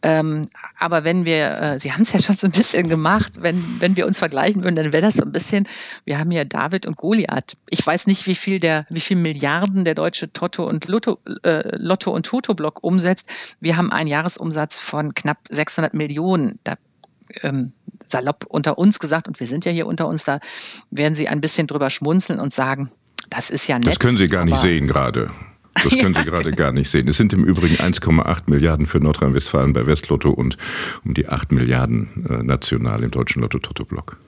Ähm, 0.02 0.46
aber 0.78 1.04
wenn 1.04 1.24
wir, 1.24 1.60
äh, 1.60 1.78
Sie 1.78 1.92
haben 1.92 2.02
es 2.02 2.12
ja 2.12 2.20
schon 2.20 2.36
so 2.36 2.46
ein 2.46 2.52
bisschen 2.52 2.88
gemacht, 2.88 3.42
wenn, 3.42 3.80
wenn 3.80 3.96
wir 3.96 4.06
uns 4.06 4.18
vergleichen 4.18 4.62
würden, 4.62 4.74
dann 4.74 4.92
wäre 4.92 5.02
das 5.02 5.14
so 5.14 5.24
ein 5.24 5.32
bisschen, 5.32 5.66
wir 6.04 6.18
haben 6.18 6.30
ja 6.30 6.44
David 6.44 6.86
und 6.86 6.96
Goliath. 6.96 7.56
Ich 7.68 7.84
weiß 7.84 8.06
nicht, 8.06 8.26
wie 8.26 8.34
viel 8.34 8.60
der, 8.60 8.86
wie 8.90 9.00
viel 9.00 9.16
Milliarden 9.16 9.84
der 9.84 9.94
deutsche 9.94 10.32
Toto 10.32 10.68
und 10.68 10.86
Lotto, 10.86 11.18
äh, 11.42 11.76
Lotto 11.76 12.12
und 12.12 12.26
Toto-Block 12.26 12.84
umsetzt. 12.84 13.30
Wir 13.60 13.76
haben 13.76 13.90
einen 13.90 14.08
Jahresumsatz 14.08 14.78
von 14.78 15.14
knapp 15.14 15.38
600 15.48 15.94
Millionen. 15.94 16.58
Da 16.64 16.74
ähm, 17.42 17.72
salopp 18.06 18.46
unter 18.48 18.78
uns 18.78 18.98
gesagt, 18.98 19.28
und 19.28 19.40
wir 19.40 19.46
sind 19.46 19.64
ja 19.64 19.72
hier 19.72 19.86
unter 19.86 20.06
uns, 20.06 20.24
da 20.24 20.40
werden 20.90 21.14
Sie 21.14 21.28
ein 21.28 21.40
bisschen 21.40 21.66
drüber 21.66 21.90
schmunzeln 21.90 22.40
und 22.40 22.52
sagen, 22.52 22.90
das 23.30 23.50
ist 23.50 23.66
ja 23.66 23.78
nett. 23.78 23.88
Das 23.88 23.98
können 23.98 24.16
Sie 24.16 24.26
gar 24.26 24.44
nicht 24.44 24.56
sehen 24.58 24.86
gerade. 24.86 25.30
Das 25.84 25.92
können 26.00 26.14
Sie 26.14 26.24
gerade 26.24 26.50
gar 26.52 26.72
nicht 26.72 26.90
sehen. 26.90 27.08
Es 27.08 27.16
sind 27.16 27.32
im 27.32 27.44
Übrigen 27.44 27.76
1,8 27.76 28.42
Milliarden 28.46 28.86
für 28.86 29.00
Nordrhein-Westfalen 29.00 29.72
bei 29.72 29.86
Westlotto 29.86 30.30
und 30.30 30.56
um 31.04 31.14
die 31.14 31.28
8 31.28 31.52
Milliarden 31.52 32.26
äh, 32.28 32.42
national 32.42 33.02
im 33.02 33.10
deutschen 33.10 33.42
Lotto-Toto-Block. 33.42 34.18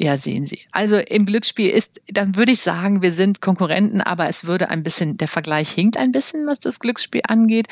Ja, 0.00 0.16
sehen 0.16 0.46
Sie. 0.46 0.60
Also 0.70 0.96
im 0.96 1.26
Glücksspiel 1.26 1.70
ist, 1.70 2.00
dann 2.06 2.36
würde 2.36 2.52
ich 2.52 2.60
sagen, 2.60 3.02
wir 3.02 3.10
sind 3.10 3.40
Konkurrenten, 3.40 4.00
aber 4.00 4.28
es 4.28 4.46
würde 4.46 4.68
ein 4.70 4.84
bisschen, 4.84 5.16
der 5.16 5.26
Vergleich 5.26 5.70
hinkt 5.70 5.96
ein 5.96 6.12
bisschen, 6.12 6.46
was 6.46 6.60
das 6.60 6.78
Glücksspiel 6.78 7.22
angeht. 7.26 7.66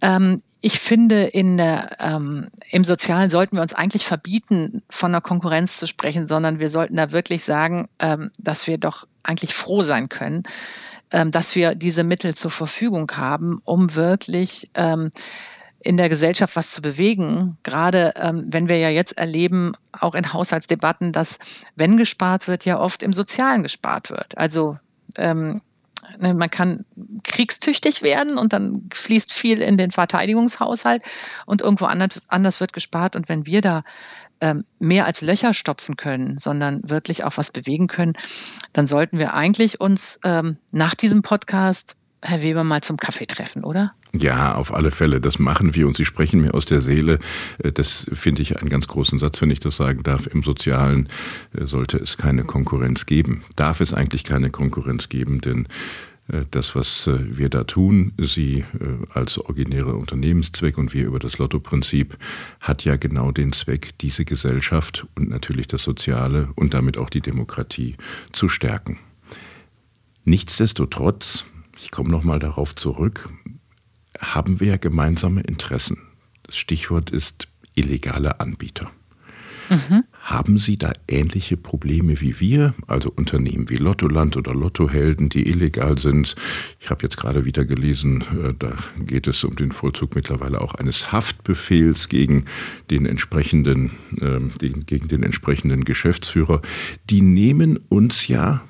Ähm, 0.00 0.40
ich 0.62 0.80
finde, 0.80 1.24
in 1.24 1.58
der, 1.58 1.98
ähm, 2.00 2.48
im 2.70 2.84
Sozialen 2.84 3.30
sollten 3.30 3.56
wir 3.56 3.62
uns 3.62 3.74
eigentlich 3.74 4.06
verbieten, 4.06 4.82
von 4.88 5.10
einer 5.10 5.20
Konkurrenz 5.20 5.76
zu 5.76 5.86
sprechen, 5.86 6.26
sondern 6.26 6.58
wir 6.58 6.70
sollten 6.70 6.96
da 6.96 7.12
wirklich 7.12 7.44
sagen, 7.44 7.88
ähm, 7.98 8.30
dass 8.38 8.66
wir 8.66 8.78
doch 8.78 9.06
eigentlich 9.22 9.52
froh 9.52 9.82
sein 9.82 10.08
können, 10.08 10.44
dass 11.10 11.54
wir 11.54 11.74
diese 11.74 12.04
Mittel 12.04 12.34
zur 12.34 12.50
Verfügung 12.50 13.10
haben, 13.12 13.60
um 13.64 13.94
wirklich 13.94 14.70
ähm, 14.74 15.10
in 15.80 15.96
der 15.96 16.08
Gesellschaft 16.08 16.56
was 16.56 16.72
zu 16.72 16.82
bewegen. 16.82 17.56
Gerade 17.62 18.14
ähm, 18.16 18.46
wenn 18.48 18.68
wir 18.68 18.78
ja 18.78 18.90
jetzt 18.90 19.16
erleben, 19.16 19.74
auch 19.92 20.14
in 20.14 20.32
Haushaltsdebatten, 20.32 21.12
dass 21.12 21.38
wenn 21.76 21.96
gespart 21.96 22.48
wird, 22.48 22.64
ja 22.64 22.78
oft 22.80 23.02
im 23.02 23.12
Sozialen 23.12 23.62
gespart 23.62 24.10
wird. 24.10 24.36
Also 24.36 24.76
ähm, 25.16 25.62
ne, 26.18 26.34
man 26.34 26.50
kann 26.50 26.84
kriegstüchtig 27.22 28.02
werden 28.02 28.38
und 28.38 28.52
dann 28.52 28.88
fließt 28.92 29.32
viel 29.32 29.60
in 29.60 29.78
den 29.78 29.90
Verteidigungshaushalt 29.92 31.02
und 31.46 31.62
irgendwo 31.62 31.86
anders, 31.86 32.60
wird 32.60 32.72
gespart. 32.72 33.14
Und 33.14 33.28
wenn 33.28 33.46
wir 33.46 33.60
da 33.60 33.78
ähm, 33.78 33.84
mehr 34.78 35.06
als 35.06 35.20
Löcher 35.22 35.52
stopfen 35.54 35.96
können, 35.96 36.38
sondern 36.38 36.88
wirklich 36.88 37.24
auch 37.24 37.36
was 37.36 37.50
bewegen 37.50 37.86
können, 37.88 38.14
dann 38.72 38.86
sollten 38.86 39.18
wir 39.18 39.34
eigentlich 39.34 39.80
uns 39.80 40.20
ähm, 40.24 40.56
nach 40.70 40.94
diesem 40.94 41.22
Podcast, 41.22 41.96
Herr 42.22 42.42
Weber, 42.42 42.64
mal 42.64 42.82
zum 42.82 42.96
Kaffee 42.96 43.26
treffen, 43.26 43.64
oder? 43.64 43.92
Ja, 44.12 44.54
auf 44.54 44.72
alle 44.72 44.90
Fälle. 44.90 45.20
Das 45.20 45.38
machen 45.38 45.74
wir 45.74 45.86
und 45.86 45.96
Sie 45.96 46.04
sprechen 46.04 46.40
mir 46.40 46.54
aus 46.54 46.64
der 46.64 46.80
Seele. 46.80 47.18
Äh, 47.58 47.72
das 47.72 48.06
finde 48.12 48.42
ich 48.42 48.58
einen 48.58 48.70
ganz 48.70 48.88
großen 48.88 49.18
Satz, 49.18 49.40
wenn 49.42 49.50
ich 49.50 49.60
das 49.60 49.76
sagen 49.76 50.02
darf. 50.02 50.26
Im 50.26 50.42
Sozialen 50.42 51.08
äh, 51.56 51.66
sollte 51.66 51.98
es 51.98 52.16
keine 52.16 52.44
Konkurrenz 52.44 53.06
geben. 53.06 53.44
Darf 53.56 53.80
es 53.80 53.92
eigentlich 53.92 54.24
keine 54.24 54.50
Konkurrenz 54.50 55.08
geben, 55.08 55.40
denn 55.40 55.68
das, 56.50 56.74
was 56.74 57.06
äh, 57.06 57.38
wir 57.38 57.48
da 57.48 57.64
tun, 57.64 58.12
Sie 58.18 58.58
äh, 58.58 58.64
als 59.14 59.38
originärer 59.38 59.96
Unternehmenszweck 59.96 60.76
und 60.76 60.92
wir 60.92 61.06
über 61.06 61.18
das 61.18 61.38
Lotto-Prinzip, 61.38 62.18
hat 62.60 62.84
ja 62.84 62.96
genau 62.96 63.32
den 63.32 63.52
Zweck, 63.52 63.96
diese 63.98 64.24
Gesellschaft 64.24 65.06
und 65.14 65.30
natürlich 65.30 65.68
das 65.68 65.82
Soziale 65.82 66.50
und 66.54 66.74
damit 66.74 66.98
auch 66.98 67.08
die 67.08 67.22
Demokratie 67.22 67.96
zu 68.32 68.48
stärken. 68.48 68.98
Nichtsdestotrotz, 70.24 71.46
ich 71.78 71.90
komme 71.90 72.10
nochmal 72.10 72.38
darauf 72.38 72.74
zurück, 72.74 73.30
haben 74.18 74.60
wir 74.60 74.68
ja 74.68 74.76
gemeinsame 74.76 75.40
Interessen. 75.40 75.98
Das 76.42 76.58
Stichwort 76.58 77.10
ist 77.10 77.48
illegale 77.74 78.40
Anbieter. 78.40 78.90
Mhm. 79.68 80.04
Haben 80.20 80.58
Sie 80.58 80.76
da 80.76 80.92
ähnliche 81.08 81.56
Probleme 81.56 82.20
wie 82.20 82.40
wir, 82.40 82.74
also 82.86 83.10
Unternehmen 83.14 83.68
wie 83.70 83.76
Lottoland 83.76 84.36
oder 84.36 84.54
Lottohelden, 84.54 85.28
die 85.28 85.48
illegal 85.48 85.98
sind? 85.98 86.34
Ich 86.80 86.90
habe 86.90 87.02
jetzt 87.02 87.16
gerade 87.16 87.44
wieder 87.44 87.64
gelesen, 87.64 88.22
äh, 88.42 88.54
da 88.58 88.76
geht 88.98 89.26
es 89.26 89.44
um 89.44 89.56
den 89.56 89.72
Vollzug 89.72 90.14
mittlerweile 90.14 90.60
auch 90.60 90.74
eines 90.74 91.12
Haftbefehls 91.12 92.08
gegen 92.08 92.44
den 92.90 93.06
entsprechenden, 93.06 93.90
ähm, 94.20 94.52
gegen 94.58 95.08
den 95.08 95.22
entsprechenden 95.22 95.84
Geschäftsführer. 95.84 96.62
Die 97.10 97.22
nehmen 97.22 97.78
uns 97.88 98.28
ja 98.28 98.62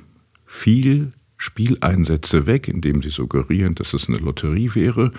viel 0.46 1.12
Spieleinsätze 1.38 2.46
weg, 2.46 2.66
indem 2.66 3.01
sie 3.01 3.11
suggerieren, 3.11 3.77
dass 3.77 3.94
es 3.94 4.09
eine 4.09 4.18
Lotterie 4.18 4.74
wäre. 4.74 5.12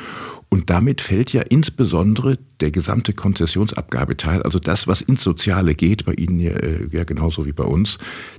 Und 0.50 0.70
damit 0.70 1.00
fällt 1.00 1.32
ja 1.32 1.42
insbesondere 1.42 2.38
der 2.60 2.72
gesamte 2.72 3.14
Konzessionsabgabeteil, 3.14 4.44
also 4.44 4.60
das, 4.60 4.86
was 4.86 5.02
ins 5.02 5.24
Soziale 5.24 5.76
geht, 5.76 6.06
bei 6.06 6.14
Ihnen 6.14 6.40
ja, 6.40 6.52
äh, 6.52 6.88
ja 6.92 7.06
genauso 7.06 7.46
wie 7.46 7.54
bei 7.54 7.64
uns, 7.64 7.98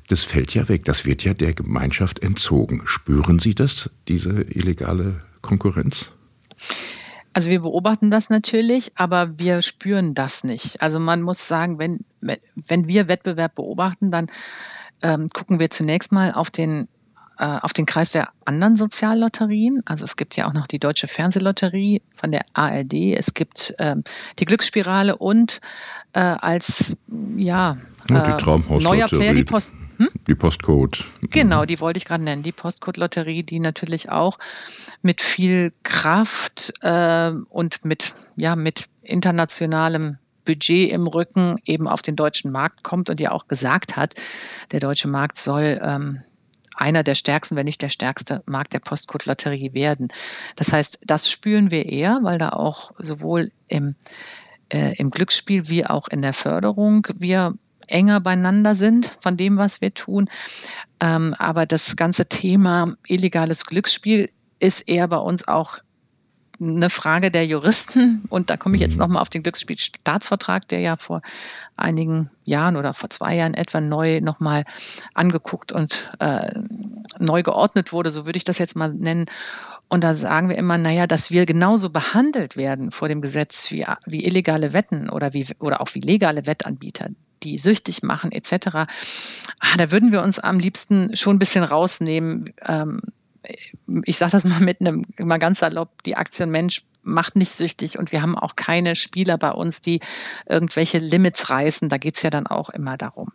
das 0.09 0.25
fällt 0.25 0.55
ja 0.55 0.69
weg. 0.69 0.85
Das 0.85 1.07
wird 1.07 1.25
ja 1.25 1.33
der 1.33 1.55
Gemeinschaft 1.55 2.19
entzogen. 2.23 2.83
Spüren 2.85 3.39
Sie 3.39 3.55
das, 3.55 3.89
diese 4.09 4.43
illegale 4.43 5.23
Konkurrenz? 5.41 6.11
Also 7.33 7.49
wir 7.49 7.61
beobachten 7.61 8.11
das 8.11 8.29
natürlich, 8.29 8.93
aber 8.97 9.39
wir 9.39 9.63
spüren 9.63 10.15
das 10.15 10.45
nicht. 10.45 10.83
Also 10.83 11.01
man 11.01 11.23
muss 11.23 11.49
sagen, 11.49 11.79
wenn, 11.79 12.01
wenn 12.21 12.89
wir 12.89 13.09
Wettbewerb 13.09 13.55
beobachten, 13.55 14.11
dann 14.11 14.27
ähm, 15.03 15.29
gucken 15.33 15.59
wir 15.59 15.71
zunächst 15.71 16.13
mal 16.13 16.33
auf 16.33 16.51
den 16.51 16.89
auf 17.43 17.73
den 17.73 17.87
Kreis 17.87 18.11
der 18.13 18.29
anderen 18.45 18.77
Soziallotterien. 18.77 19.83
Also 19.87 20.05
es 20.05 20.17
gibt 20.17 20.37
ja 20.37 20.47
auch 20.47 20.53
noch 20.53 20.67
die 20.67 20.79
Deutsche 20.79 21.09
Fernsehlotterie 21.09 22.03
von 22.15 22.33
der 22.33 22.43
ARD. 22.53 23.15
Es 23.17 23.33
gibt 23.33 23.75
ähm, 23.79 24.05
die 24.39 24.45
Glücksspirale 24.45 25.17
und 25.17 25.61
äh, 26.13 26.21
als 26.21 26.97
ja, 27.37 27.79
äh, 28.09 28.37
die 28.39 28.83
neuer 28.83 29.09
Player 29.09 29.35
die 29.35 29.45
Post. 29.45 29.73
Hm? 30.01 30.09
Die 30.27 30.35
Postcode. 30.35 31.05
Genau, 31.21 31.67
die 31.67 31.79
wollte 31.79 31.99
ich 31.99 32.07
gerade 32.07 32.25
nennen. 32.25 32.43
Die 32.43 32.53
Postcode-Lotterie, 32.53 33.43
die 33.43 33.61
natürlich 33.61 34.11
auch 34.11 34.39
mit 35.03 35.21
viel 35.21 35.75
Kraft 35.83 36.73
äh, 36.81 37.33
und 37.51 37.85
mit, 37.85 38.15
ja, 38.35 38.57
mit 38.57 38.87
internationalem 39.03 40.17
Budget 40.47 40.91
im 40.91 41.07
Rücken 41.07 41.59
eben 41.67 41.87
auf 41.87 42.01
den 42.01 42.17
deutschen 42.17 42.51
Markt 42.51 42.83
kommt 42.83 43.11
und 43.11 43.21
ja 43.21 43.33
auch 43.33 43.47
gesagt 43.47 43.97
hat, 43.97 44.15
der 44.73 44.81
deutsche 44.81 45.07
Markt 45.07 45.37
soll 45.37 45.79
ähm, 45.83 46.23
einer 46.81 47.03
der 47.03 47.15
stärksten, 47.15 47.57
wenn 47.57 47.67
nicht 47.67 47.83
der 47.83 47.91
stärkste 47.91 48.43
Markt 48.47 48.73
der 48.73 48.81
Postcode-Lotterie 48.81 49.75
werden. 49.75 50.09
Das 50.57 50.73
heißt, 50.73 51.01
das 51.05 51.31
spüren 51.31 51.71
wir 51.71 51.87
eher, 51.87 52.21
weil 52.23 52.39
da 52.39 52.51
auch 52.51 52.93
sowohl 52.99 53.53
im, 53.69 53.95
äh, 54.73 54.97
im 54.97 55.11
Glücksspiel 55.11 55.69
wie 55.69 55.87
auch 55.87 56.09
in 56.09 56.23
der 56.23 56.33
Förderung 56.33 57.07
wir 57.15 57.55
enger 57.87 58.21
beieinander 58.21 58.75
sind 58.75 59.07
von 59.21 59.37
dem, 59.37 59.57
was 59.57 59.81
wir 59.81 59.93
tun. 59.93 60.31
Ähm, 61.01 61.35
aber 61.39 61.67
das 61.67 61.97
ganze 61.97 62.27
Thema 62.27 62.95
illegales 63.07 63.67
Glücksspiel 63.67 64.31
ist 64.59 64.89
eher 64.89 65.09
bei 65.09 65.19
uns 65.19 65.47
auch 65.49 65.79
eine 66.61 66.91
Frage 66.91 67.31
der 67.31 67.47
Juristen. 67.47 68.23
Und 68.29 68.51
da 68.51 68.57
komme 68.57 68.77
ich 68.77 68.81
jetzt 68.81 68.95
mhm. 68.95 69.01
nochmal 69.01 69.23
auf 69.23 69.31
den 69.31 69.43
Glücksspielstaatsvertrag, 69.43 70.69
der 70.69 70.81
ja 70.81 70.97
vor 70.97 71.23
einigen 71.77 72.31
Jahren 72.45 72.77
oder 72.77 72.95
vor 72.95 73.11
zwei 73.11 73.37
Jahren 73.37 73.55
etwa 73.55 73.81
neu 73.81 74.21
nochmal 74.21 74.65
angeguckt 75.15 75.73
und 75.73 76.11
äh, 76.19 76.53
neu 77.19 77.43
geordnet 77.43 77.93
wurde, 77.93 78.11
so 78.11 78.27
würde 78.27 78.37
ich 78.37 78.45
das 78.45 78.59
jetzt 78.59 78.77
mal 78.77 78.93
nennen. 78.93 79.27
Und 79.89 80.05
da 80.05 80.15
sagen 80.15 80.49
wir 80.49 80.57
immer, 80.57 80.79
naja, 80.79 81.07
dass 81.07 81.31
wir 81.31 81.47
genauso 81.47 81.91
behandelt 81.91 82.57
werden 82.57 82.93
vor 82.93 83.09
dem 83.09 83.21
Gesetz 83.23 83.71
wie, 83.73 83.85
wie 84.07 84.25
illegale 84.25 84.73
Wetten 84.73 85.11
oder, 85.11 85.33
wie, 85.33 85.47
oder 85.59 85.81
auch 85.81 85.95
wie 85.95 86.01
legale 86.01 86.47
Wettanbieter 86.47 87.09
die 87.43 87.57
süchtig 87.59 88.03
machen 88.03 88.33
etc. 88.33 88.53
Ah, 88.75 89.77
da 89.79 89.91
würden 89.91 90.13
wir 90.13 90.23
uns 90.23 90.39
am 90.39 90.59
liebsten 90.59 91.17
schon 91.17 91.37
ein 91.37 91.39
bisschen 91.39 91.65
rausnehmen. 91.65 92.53
Ähm, 92.67 93.01
ich 94.05 94.19
sage 94.19 94.33
das 94.33 94.45
mal 94.45 94.61
mit 94.61 94.81
einem 94.81 95.05
mal 95.19 95.39
ganz 95.39 95.61
salopp, 95.61 96.03
die 96.03 96.17
Aktion 96.17 96.51
Mensch 96.51 96.85
macht 97.03 97.37
nicht 97.37 97.53
süchtig 97.53 97.99
und 97.99 98.13
wir 98.13 98.23
haben 98.23 98.37
auch 98.37 98.57
keine 98.57 98.95
Spieler 98.95 99.39
bei 99.39 99.53
uns, 99.53 99.81
die 99.81 100.01
irgendwelche 100.47 100.99
Limits 100.99 101.49
reißen. 101.51 101.89
Da 101.89 101.99
geht 101.99 102.17
es 102.17 102.23
ja 102.23 102.31
dann 102.31 102.47
auch 102.47 102.69
immer 102.71 102.97
darum. 102.97 103.33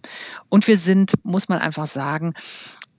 Und 0.49 0.67
wir 0.67 0.77
sind, 0.77 1.13
muss 1.23 1.49
man 1.49 1.59
einfach 1.59 1.87
sagen, 1.87 2.35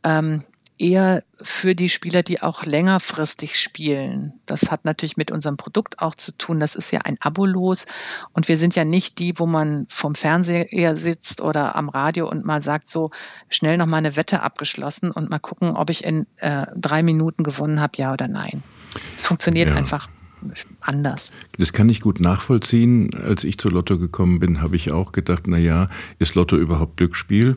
ähm, 0.02 0.44
eher 0.78 1.22
für 1.40 1.74
die 1.74 1.88
Spieler, 1.88 2.22
die 2.22 2.42
auch 2.42 2.64
längerfristig 2.64 3.58
spielen. 3.58 4.34
Das 4.46 4.70
hat 4.70 4.84
natürlich 4.84 5.16
mit 5.16 5.30
unserem 5.30 5.56
Produkt 5.56 6.00
auch 6.00 6.14
zu 6.14 6.36
tun. 6.36 6.60
Das 6.60 6.74
ist 6.74 6.90
ja 6.90 7.00
ein 7.04 7.16
Abo-Los 7.20 7.86
und 8.32 8.48
wir 8.48 8.56
sind 8.56 8.74
ja 8.74 8.84
nicht 8.84 9.18
die, 9.18 9.38
wo 9.38 9.46
man 9.46 9.86
vom 9.88 10.14
Fernseher 10.14 10.96
sitzt 10.96 11.40
oder 11.40 11.76
am 11.76 11.88
Radio 11.88 12.28
und 12.28 12.44
mal 12.44 12.62
sagt, 12.62 12.88
so 12.88 13.10
schnell 13.48 13.76
noch 13.78 13.86
mal 13.86 13.98
eine 13.98 14.16
Wette 14.16 14.42
abgeschlossen 14.42 15.10
und 15.10 15.30
mal 15.30 15.38
gucken, 15.38 15.76
ob 15.76 15.90
ich 15.90 16.04
in 16.04 16.26
äh, 16.36 16.66
drei 16.76 17.02
Minuten 17.02 17.42
gewonnen 17.42 17.80
habe, 17.80 17.92
ja 17.96 18.12
oder 18.12 18.28
nein. 18.28 18.62
Es 19.14 19.26
funktioniert 19.26 19.70
ja. 19.70 19.76
einfach 19.76 20.08
anders. 20.80 21.32
Das 21.58 21.72
kann 21.72 21.88
ich 21.88 22.00
gut 22.00 22.20
nachvollziehen. 22.20 23.14
Als 23.14 23.44
ich 23.44 23.58
zu 23.58 23.68
Lotto 23.68 23.98
gekommen 23.98 24.38
bin, 24.38 24.60
habe 24.60 24.76
ich 24.76 24.92
auch 24.92 25.12
gedacht, 25.12 25.44
na 25.46 25.58
ja, 25.58 25.88
ist 26.18 26.34
Lotto 26.34 26.56
überhaupt 26.56 26.96
Glücksspiel? 26.96 27.56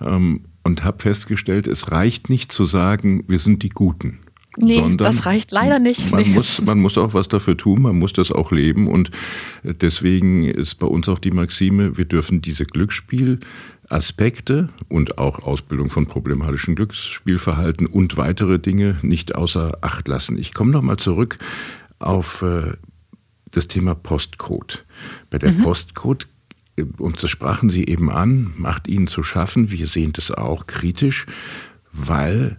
Ähm, 0.00 0.44
und 0.64 0.82
habe 0.82 1.00
festgestellt, 1.00 1.66
es 1.66 1.92
reicht 1.92 2.30
nicht 2.30 2.50
zu 2.50 2.64
sagen, 2.64 3.24
wir 3.28 3.38
sind 3.38 3.62
die 3.62 3.68
Guten, 3.68 4.20
Nee, 4.56 4.76
sondern 4.76 4.98
das 4.98 5.26
reicht 5.26 5.50
leider 5.50 5.78
nicht. 5.78 6.10
Man, 6.12 6.32
muss, 6.32 6.64
man 6.64 6.78
muss 6.78 6.96
auch 6.96 7.12
was 7.14 7.28
dafür 7.28 7.56
tun, 7.56 7.82
man 7.82 7.98
muss 7.98 8.12
das 8.12 8.30
auch 8.30 8.52
leben. 8.52 8.86
Und 8.88 9.10
deswegen 9.64 10.44
ist 10.44 10.76
bei 10.76 10.86
uns 10.86 11.08
auch 11.08 11.18
die 11.18 11.32
Maxime, 11.32 11.98
wir 11.98 12.04
dürfen 12.04 12.40
diese 12.40 12.62
Glücksspielaspekte 12.64 14.68
und 14.88 15.18
auch 15.18 15.40
Ausbildung 15.40 15.90
von 15.90 16.06
problematischen 16.06 16.76
Glücksspielverhalten 16.76 17.86
und 17.86 18.16
weitere 18.16 18.60
Dinge 18.60 18.96
nicht 19.02 19.34
außer 19.34 19.78
Acht 19.80 20.06
lassen. 20.06 20.38
Ich 20.38 20.54
komme 20.54 20.70
nochmal 20.70 20.98
zurück 20.98 21.38
auf 21.98 22.42
äh, 22.42 22.74
das 23.50 23.66
Thema 23.68 23.94
Postcode. 23.94 24.84
Bei 25.30 25.38
der 25.38 25.52
mhm. 25.52 25.62
Postcode 25.62 26.24
äh, 26.24 26.28
und 26.98 27.22
das 27.22 27.30
sprachen 27.30 27.70
Sie 27.70 27.84
eben 27.84 28.10
an, 28.10 28.52
macht 28.56 28.88
Ihnen 28.88 29.06
zu 29.06 29.22
schaffen. 29.22 29.70
Wir 29.70 29.86
sehen 29.86 30.12
das 30.12 30.30
auch 30.30 30.66
kritisch, 30.66 31.26
weil 31.92 32.58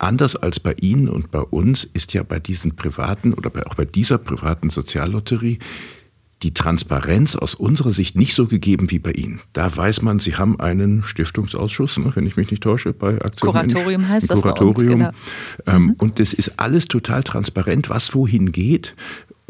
Anders 0.00 0.34
als 0.34 0.58
bei 0.58 0.74
Ihnen 0.80 1.08
und 1.10 1.30
bei 1.30 1.40
uns 1.40 1.84
ist 1.84 2.14
ja 2.14 2.22
bei 2.22 2.40
diesen 2.40 2.74
privaten 2.74 3.34
oder 3.34 3.50
auch 3.66 3.74
bei 3.74 3.84
dieser 3.84 4.16
privaten 4.16 4.70
Soziallotterie 4.70 5.58
die 6.42 6.54
Transparenz 6.54 7.36
aus 7.36 7.54
unserer 7.54 7.92
Sicht 7.92 8.16
nicht 8.16 8.32
so 8.32 8.46
gegeben 8.46 8.90
wie 8.90 8.98
bei 8.98 9.12
Ihnen. 9.12 9.40
Da 9.52 9.76
weiß 9.76 10.00
man, 10.00 10.18
Sie 10.18 10.36
haben 10.36 10.58
einen 10.58 11.02
Stiftungsausschuss, 11.02 11.98
ne, 11.98 12.12
wenn 12.14 12.26
ich 12.26 12.36
mich 12.36 12.50
nicht 12.50 12.62
täusche, 12.62 12.94
bei 12.94 13.20
Aktion 13.20 13.52
Kuratorium 13.52 14.08
heißt 14.08 14.30
das 14.30 14.40
Kuratorium. 14.40 15.00
Bei 15.00 15.08
uns, 15.08 15.16
genau. 15.66 15.76
Ähm, 15.76 15.82
mhm. 15.82 15.94
Und 15.98 16.18
das 16.18 16.32
ist 16.32 16.58
alles 16.58 16.88
total 16.88 17.22
transparent, 17.22 17.90
was 17.90 18.14
wohin 18.14 18.52
geht. 18.52 18.94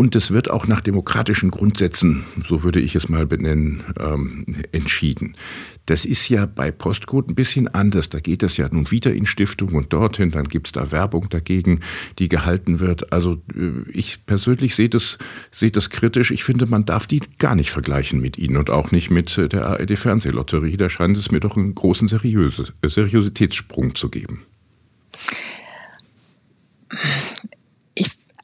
Und 0.01 0.17
es 0.17 0.31
wird 0.31 0.51
auch 0.51 0.67
nach 0.67 0.81
demokratischen 0.81 1.51
Grundsätzen, 1.51 2.25
so 2.49 2.63
würde 2.63 2.81
ich 2.81 2.95
es 2.97 3.11
mal 3.11 3.27
benennen, 3.27 3.85
ähm, 4.01 4.47
entschieden. 4.73 5.37
Das 5.85 6.07
ist 6.07 6.27
ja 6.31 6.47
bei 6.47 6.71
Postcode 6.71 7.29
ein 7.29 7.35
bisschen 7.35 7.69
anders. 7.69 8.09
Da 8.09 8.19
geht 8.19 8.43
es 8.43 8.57
ja 8.57 8.67
nun 8.73 8.91
wieder 8.91 9.13
in 9.13 9.27
Stiftung 9.27 9.75
und 9.75 9.93
dorthin, 9.93 10.31
dann 10.31 10.45
gibt 10.45 10.69
es 10.69 10.73
da 10.73 10.91
Werbung 10.91 11.29
dagegen, 11.29 11.81
die 12.19 12.31
gehalten 12.31 12.81
wird. 12.81 13.13
Also 13.13 13.43
äh, 13.55 13.91
ich 13.93 14.25
persönlich 14.25 14.75
sehe 14.75 14.89
das, 14.89 15.19
sehe 15.53 15.71
das 15.71 15.91
kritisch. 15.91 16.31
Ich 16.31 16.45
finde, 16.45 16.65
man 16.65 16.87
darf 16.87 17.07
die 17.07 17.21
gar 17.39 17.55
nicht 17.55 17.71
vergleichen 17.71 18.23
mit 18.23 18.39
Ihnen 18.39 18.57
und 18.57 18.71
auch 18.71 18.93
nicht 18.93 19.11
mit 19.11 19.37
äh, 19.37 19.51
der 19.51 19.67
ARD-Fernsehlotterie. 19.67 20.79
Da 20.79 20.89
scheint 20.89 21.19
es 21.19 21.31
mir 21.31 21.41
doch 21.41 21.59
einen 21.59 21.75
großen 21.75 22.09
Seriöse, 22.09 22.73
Seriositätssprung 22.83 23.95
zu 23.97 24.09
geben. 24.09 24.47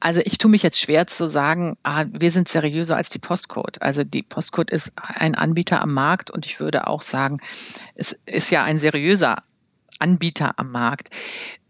Also 0.07 0.21
ich 0.25 0.38
tue 0.38 0.53
mich 0.53 0.62
jetzt 0.62 0.79
schwer 0.79 1.09
zu 1.09 1.29
sagen, 1.29 1.77
ah, 1.83 2.05
wir 2.09 2.31
sind 2.31 2.47
seriöser 2.47 2.97
als 2.97 3.09
die 3.09 3.19
Postcode. 3.19 3.83
Also 3.83 4.05
die 4.05 4.23
Postcode 4.23 4.71
ist 4.71 4.92
ein 4.97 5.35
Anbieter 5.35 5.83
am 5.83 5.92
Markt 5.92 6.31
und 6.31 6.47
ich 6.47 6.61
würde 6.61 6.87
auch 6.87 7.03
sagen, 7.03 7.40
es 7.97 8.16
ist 8.25 8.53
ja 8.53 8.62
ein 8.62 8.79
seriöser 8.79 9.42
Anbieter 9.99 10.61
am 10.61 10.71
Markt. 10.71 11.09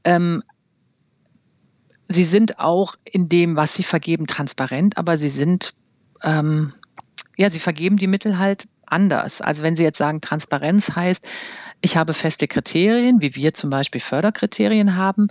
Ähm, 0.04 0.42
sie 2.08 2.24
sind 2.24 2.58
auch 2.58 2.96
in 3.04 3.30
dem, 3.30 3.56
was 3.56 3.72
sie 3.72 3.84
vergeben, 3.84 4.26
transparent, 4.26 4.98
aber 4.98 5.16
sie 5.16 5.30
sind, 5.30 5.72
ähm, 6.22 6.74
ja, 7.38 7.48
sie 7.48 7.58
vergeben 7.58 7.96
die 7.96 8.06
Mittel 8.06 8.36
halt 8.38 8.68
anders. 8.84 9.40
Also 9.40 9.62
wenn 9.62 9.76
Sie 9.76 9.82
jetzt 9.82 9.98
sagen, 9.98 10.20
Transparenz 10.20 10.94
heißt, 10.94 11.26
ich 11.80 11.96
habe 11.96 12.14
feste 12.14 12.48
Kriterien, 12.48 13.20
wie 13.20 13.34
wir 13.34 13.54
zum 13.54 13.70
Beispiel 13.70 14.00
Förderkriterien 14.00 14.96
haben, 14.96 15.28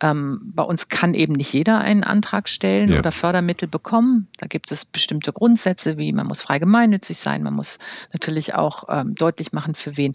ähm, 0.00 0.40
bei 0.42 0.62
uns 0.62 0.88
kann 0.88 1.14
eben 1.14 1.34
nicht 1.34 1.52
jeder 1.52 1.78
einen 1.78 2.04
Antrag 2.04 2.48
stellen 2.48 2.92
ja. 2.92 2.98
oder 2.98 3.12
Fördermittel 3.12 3.68
bekommen. 3.68 4.28
Da 4.38 4.46
gibt 4.46 4.72
es 4.72 4.84
bestimmte 4.84 5.32
Grundsätze, 5.32 5.96
wie 5.96 6.12
man 6.12 6.26
muss 6.26 6.42
frei 6.42 6.58
gemeinnützig 6.58 7.18
sein, 7.18 7.42
man 7.42 7.54
muss 7.54 7.78
natürlich 8.12 8.54
auch 8.54 8.84
ähm, 8.88 9.14
deutlich 9.14 9.52
machen, 9.52 9.74
für 9.74 9.96
wen 9.96 10.14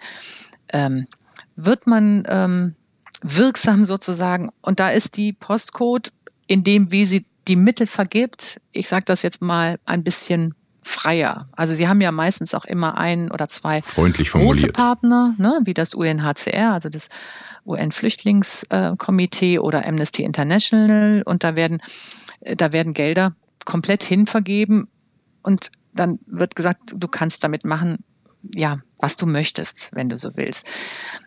ähm, 0.74 1.08
wird 1.56 1.88
man 1.88 2.24
ähm, 2.28 2.76
wirksam 3.22 3.86
sozusagen. 3.86 4.50
Und 4.62 4.80
da 4.80 4.92
ist 4.92 5.18
die 5.18 5.34
Postcode 5.34 6.12
in 6.48 6.64
dem, 6.64 6.92
wie 6.92 7.06
sie 7.06 7.26
die 7.48 7.56
Mittel 7.56 7.88
vergibt, 7.88 8.62
ich 8.72 8.88
sage 8.88 9.06
das 9.06 9.24
jetzt 9.24 9.42
mal 9.42 9.80
ein 9.86 10.04
bisschen 10.04 10.54
freier. 10.90 11.48
Also 11.56 11.74
sie 11.76 11.88
haben 11.88 12.02
ja 12.02 12.12
meistens 12.12 12.54
auch 12.56 12.66
immer 12.66 12.98
ein 12.98 13.32
oder 13.32 13.48
zwei 13.48 13.82
Freundlich 13.82 14.32
große 14.32 14.70
Partner, 14.70 15.36
ne, 15.38 15.60
wie 15.64 15.74
das 15.74 15.94
UNHCR, 15.94 16.74
also 16.74 16.90
das 16.90 17.10
UN-Flüchtlingskomitee 17.66 19.60
oder 19.60 19.86
Amnesty 19.86 20.24
International. 20.24 21.22
Und 21.26 21.44
da 21.44 21.56
werden, 21.56 21.82
da 22.42 22.74
werden 22.74 22.94
Gelder 22.94 23.36
komplett 23.66 24.04
hinvergeben 24.04 24.88
und 25.44 25.72
dann 25.94 26.20
wird 26.26 26.56
gesagt, 26.56 26.94
du 26.96 27.08
kannst 27.08 27.44
damit 27.44 27.66
machen, 27.66 28.04
ja, 28.56 28.80
was 28.98 29.16
du 29.16 29.26
möchtest, 29.26 29.90
wenn 29.94 30.10
du 30.10 30.18
so 30.18 30.32
willst. 30.36 30.66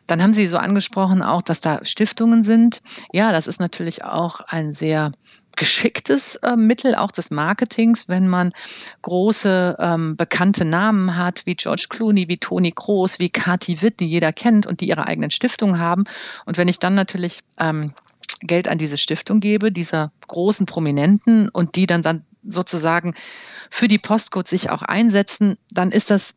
Dann 0.07 0.23
haben 0.23 0.33
Sie 0.33 0.47
so 0.47 0.57
angesprochen 0.57 1.23
auch, 1.23 1.43
dass 1.43 1.61
da 1.61 1.85
Stiftungen 1.85 2.43
sind. 2.43 2.81
Ja, 3.13 3.33
das 3.33 3.47
ist 3.47 3.61
natürlich 3.61 4.03
auch 4.05 4.41
ein 4.41 4.73
sehr 4.73 5.13
geschicktes 5.63 6.35
äh, 6.43 6.57
Mittel 6.57 6.97
auch 6.97 7.13
des 7.13 7.31
Marketings, 7.31 8.09
wenn 8.09 8.27
man 8.27 8.51
große 9.03 9.77
ähm, 9.79 10.17
bekannte 10.17 10.65
Namen 10.65 11.17
hat, 11.17 11.47
wie 11.47 11.55
George 11.55 11.87
Clooney, 11.89 12.27
wie 12.27 12.39
Toni 12.39 12.73
Kroos, 12.73 13.21
wie 13.21 13.31
Cathy 13.31 13.81
Witt, 13.81 14.01
die 14.01 14.09
jeder 14.09 14.33
kennt 14.33 14.67
und 14.67 14.81
die 14.81 14.89
ihre 14.89 15.07
eigenen 15.07 15.31
Stiftungen 15.31 15.79
haben. 15.79 16.03
Und 16.47 16.59
wenn 16.59 16.67
ich 16.67 16.81
dann 16.81 16.97
natürlich 16.97 17.43
ähm, 17.61 17.95
Geld 18.41 18.67
an 18.67 18.79
diese 18.79 18.99
Stiftung 18.99 19.39
gebe, 19.39 19.71
dieser 19.71 20.11
großen 20.27 20.67
Prominenten 20.67 21.49
und 21.49 21.77
die 21.77 21.87
dann, 21.87 22.03
dann 22.03 22.25
sozusagen 22.45 23.15
für 23.71 23.87
die 23.87 24.01
Postcode 24.01 24.49
sich 24.49 24.69
auch 24.69 24.83
einsetzen, 24.83 25.59
dann 25.71 25.93
ist 25.93 26.11
das 26.11 26.35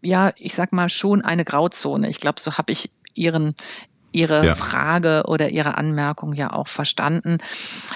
ja, 0.00 0.32
ich 0.36 0.56
sag 0.56 0.72
mal 0.72 0.88
schon 0.88 1.22
eine 1.22 1.44
Grauzone. 1.44 2.08
Ich 2.08 2.18
glaube, 2.18 2.40
so 2.40 2.58
habe 2.58 2.72
ich 2.72 2.90
ihren 3.14 3.54
Ihre 4.14 4.46
ja. 4.46 4.54
Frage 4.54 5.24
oder 5.26 5.50
Ihre 5.50 5.76
Anmerkung 5.76 6.32
ja 6.32 6.52
auch 6.52 6.68
verstanden. 6.68 7.38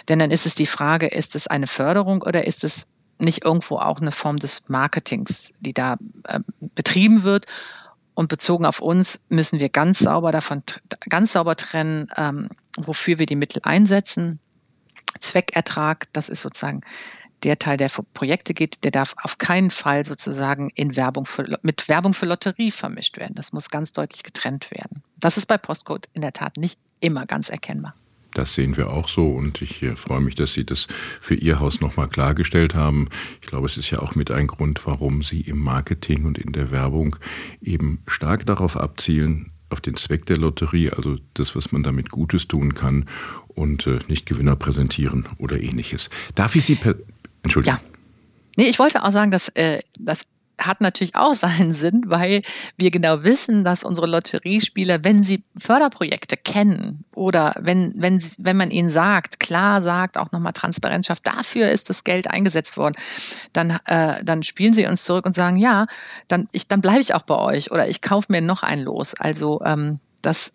Denn 0.09 0.19
dann 0.19 0.31
ist 0.31 0.47
es 0.47 0.55
die 0.55 0.67
Frage, 0.67 1.07
ist 1.07 1.35
es 1.37 1.47
eine 1.47 1.67
Förderung 1.67 2.23
oder 2.23 2.47
ist 2.47 2.65
es 2.65 2.87
nicht 3.19 3.45
irgendwo 3.45 3.77
auch 3.77 4.01
eine 4.01 4.13
Form 4.13 4.39
des 4.39 4.69
Marketings, 4.69 5.53
die 5.61 5.73
da 5.73 5.97
äh, 6.25 6.41
betrieben 6.61 7.23
wird? 7.23 7.47
Und 8.15 8.29
bezogen 8.29 8.65
auf 8.67 8.81
uns 8.81 9.23
müssen 9.29 9.61
wir 9.61 9.69
ganz 9.69 10.01
sauber 10.01 10.33
davon, 10.33 10.65
ganz 11.09 11.35
sauber 11.35 11.55
trennen, 11.55 12.09
ähm, 12.17 12.49
wofür 12.77 13.21
wir 13.21 13.27
die 13.27 13.37
Mittel 13.37 13.61
einsetzen. 13.63 14.41
Zweckertrag, 15.21 16.13
das 16.13 16.29
ist 16.29 16.43
sozusagen 16.43 16.81
der 17.45 17.59
Teil, 17.59 17.77
der 17.77 17.89
für 17.89 18.03
Projekte 18.03 18.55
geht, 18.55 18.85
der 18.85 18.91
darf 18.91 19.15
auf 19.23 19.39
keinen 19.39 19.71
Fall 19.71 20.05
sozusagen 20.05 20.71
in 20.75 20.97
Werbung 20.97 21.25
für, 21.25 21.59
mit 21.63 21.89
Werbung 21.89 22.15
für 22.15 22.27
Lotterie 22.27 22.71
vermischt 22.71 23.17
werden. 23.17 23.35
Das 23.35 23.53
muss 23.53 23.71
ganz 23.71 23.93
deutlich 23.93 24.23
getrennt 24.23 24.71
werden. 24.71 25.03
Das 25.17 25.37
ist 25.37 25.47
bei 25.47 25.59
Postcode 25.59 26.09
in 26.13 26.23
der 26.23 26.33
Tat 26.33 26.57
nicht 26.57 26.79
immer 27.01 27.27
ganz 27.27 27.49
erkennbar. 27.49 27.95
Das 28.35 28.55
sehen 28.55 28.77
wir 28.77 28.91
auch 28.91 29.09
so 29.09 29.27
und 29.27 29.63
ich 29.63 29.83
äh, 29.83 29.97
freue 29.97 30.21
mich, 30.21 30.35
dass 30.35 30.53
Sie 30.53 30.65
das 30.65 30.87
für 31.21 31.35
Ihr 31.35 31.61
Haus 31.61 31.81
nochmal 31.81 32.09
klargestellt 32.09 32.75
haben. 32.75 33.09
Ich 33.41 33.49
glaube, 33.49 33.67
es 33.67 33.77
ist 33.77 33.91
ja 33.91 34.01
auch 34.01 34.15
mit 34.15 34.31
ein 34.31 34.47
Grund, 34.47 34.87
warum 34.87 35.23
Sie 35.23 35.41
im 35.41 35.59
Marketing 35.59 36.25
und 36.25 36.39
in 36.39 36.53
der 36.53 36.71
Werbung 36.71 37.17
eben 37.63 38.03
stark 38.07 38.45
darauf 38.45 38.77
abzielen, 38.77 39.53
auf 39.71 39.81
den 39.81 39.97
Zweck 39.97 40.27
der 40.27 40.39
Lotterie, 40.39 40.91
also 40.91 41.17
das, 41.35 41.55
was 41.57 41.73
man 41.73 41.83
damit 41.83 42.11
Gutes 42.11 42.49
tun 42.49 42.75
kann 42.75 43.07
und 43.49 43.87
äh, 43.87 43.99
nicht 44.09 44.27
Gewinner 44.27 44.57
präsentieren 44.57 45.27
oder 45.39 45.61
ähnliches. 45.61 46.11
Darf 46.35 46.55
ich 46.55 46.65
Sie 46.65 46.77
per 46.77 46.95
Entschuldigung. 47.49 47.79
Ja. 47.83 47.99
Nee, 48.57 48.69
ich 48.69 48.79
wollte 48.79 49.05
auch 49.05 49.11
sagen, 49.11 49.31
dass 49.31 49.49
äh, 49.51 49.81
das 49.99 50.27
hat 50.59 50.81
natürlich 50.81 51.15
auch 51.15 51.35
seinen 51.35 51.73
Sinn, 51.73 52.03
weil 52.07 52.43
wir 52.77 52.91
genau 52.91 53.23
wissen, 53.23 53.65
dass 53.65 53.85
unsere 53.85 54.07
Lotteriespieler, 54.07 55.05
wenn 55.05 55.23
sie 55.23 55.45
Förderprojekte 55.57 56.37
kennen 56.37 57.05
oder 57.15 57.55
wenn, 57.61 57.95
wenn, 57.97 58.23
wenn 58.39 58.57
man 58.57 58.71
ihnen 58.71 58.91
sagt, 58.91 59.39
klar 59.39 59.83
sagt, 59.83 60.19
auch 60.19 60.33
nochmal 60.33 60.53
Transparenz 60.53 61.07
schafft, 61.07 61.27
dafür 61.27 61.69
ist 61.69 61.91
das 61.91 62.05
Geld 62.05 62.29
eingesetzt 62.29 62.77
worden, 62.77 62.97
dann, 63.53 63.79
äh, 63.87 64.23
dann 64.25 64.43
spielen 64.43 64.73
sie 64.73 64.87
uns 64.87 65.05
zurück 65.05 65.27
und 65.27 65.35
sagen, 65.35 65.59
ja, 65.59 65.87
dann, 66.27 66.49
dann 66.69 66.81
bleibe 66.81 67.01
ich 67.01 67.15
auch 67.15 67.23
bei 67.23 67.37
euch 67.37 67.71
oder 67.71 67.89
ich 67.89 68.03
kaufe 68.03 68.31
mir 68.31 68.41
noch 68.41 68.63
ein 68.63 68.81
Los. 68.81 69.15
Also 69.15 69.61
ähm, 69.65 70.01
das 70.23 70.53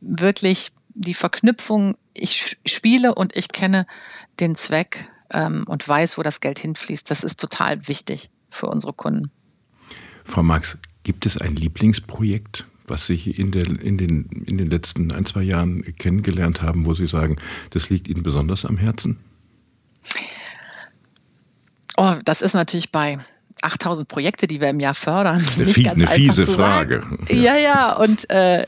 wirklich 0.00 0.72
die 0.90 1.14
Verknüpfung, 1.14 1.96
ich 2.12 2.58
spiele 2.66 3.14
und 3.14 3.36
ich 3.36 3.48
kenne 3.48 3.86
den 4.38 4.54
Zweck 4.54 5.08
ähm, 5.32 5.64
und 5.66 5.86
weiß, 5.86 6.18
wo 6.18 6.22
das 6.22 6.40
Geld 6.40 6.58
hinfließt. 6.58 7.10
Das 7.10 7.24
ist 7.24 7.40
total 7.40 7.88
wichtig 7.88 8.30
für 8.50 8.66
unsere 8.66 8.92
Kunden. 8.92 9.30
Frau 10.24 10.42
Marx, 10.42 10.76
gibt 11.02 11.26
es 11.26 11.36
ein 11.36 11.56
Lieblingsprojekt, 11.56 12.66
was 12.86 13.06
Sie 13.06 13.30
in, 13.30 13.52
der, 13.52 13.66
in, 13.66 13.98
den, 13.98 14.26
in 14.46 14.58
den 14.58 14.68
letzten 14.68 15.12
ein, 15.12 15.24
zwei 15.24 15.42
Jahren 15.42 15.82
kennengelernt 15.96 16.62
haben, 16.62 16.84
wo 16.84 16.94
Sie 16.94 17.06
sagen, 17.06 17.36
das 17.70 17.90
liegt 17.90 18.08
Ihnen 18.08 18.22
besonders 18.22 18.64
am 18.64 18.76
Herzen? 18.76 19.18
Oh, 21.96 22.14
das 22.24 22.42
ist 22.42 22.54
natürlich 22.54 22.92
bei 22.92 23.18
8000 23.62 24.08
Projekte, 24.08 24.46
die 24.46 24.60
wir 24.60 24.70
im 24.70 24.80
Jahr 24.80 24.94
fördern. 24.94 25.44
Eine, 25.54 25.64
nicht 25.66 25.84
ganz 25.84 26.00
eine 26.00 26.08
fiese 26.08 26.46
Frage. 26.46 27.02
Ja, 27.28 27.56
ja, 27.56 27.96
und 27.96 28.28
äh, 28.30 28.66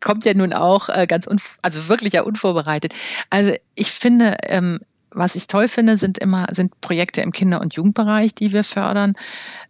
kommt 0.00 0.24
ja 0.24 0.34
nun 0.34 0.52
auch 0.52 0.88
äh, 0.88 1.06
ganz, 1.06 1.28
also 1.62 1.88
wirklich 1.88 2.12
ja 2.12 2.22
unvorbereitet. 2.22 2.94
Also 3.30 3.54
ich 3.74 3.90
finde, 3.90 4.36
ähm, 4.44 4.80
was 5.14 5.34
ich 5.34 5.46
toll 5.46 5.68
finde, 5.68 5.96
sind 5.96 6.18
immer 6.18 6.46
sind 6.50 6.80
Projekte 6.80 7.20
im 7.20 7.32
Kinder- 7.32 7.60
und 7.60 7.74
Jugendbereich, 7.74 8.34
die 8.34 8.52
wir 8.52 8.64
fördern, 8.64 9.14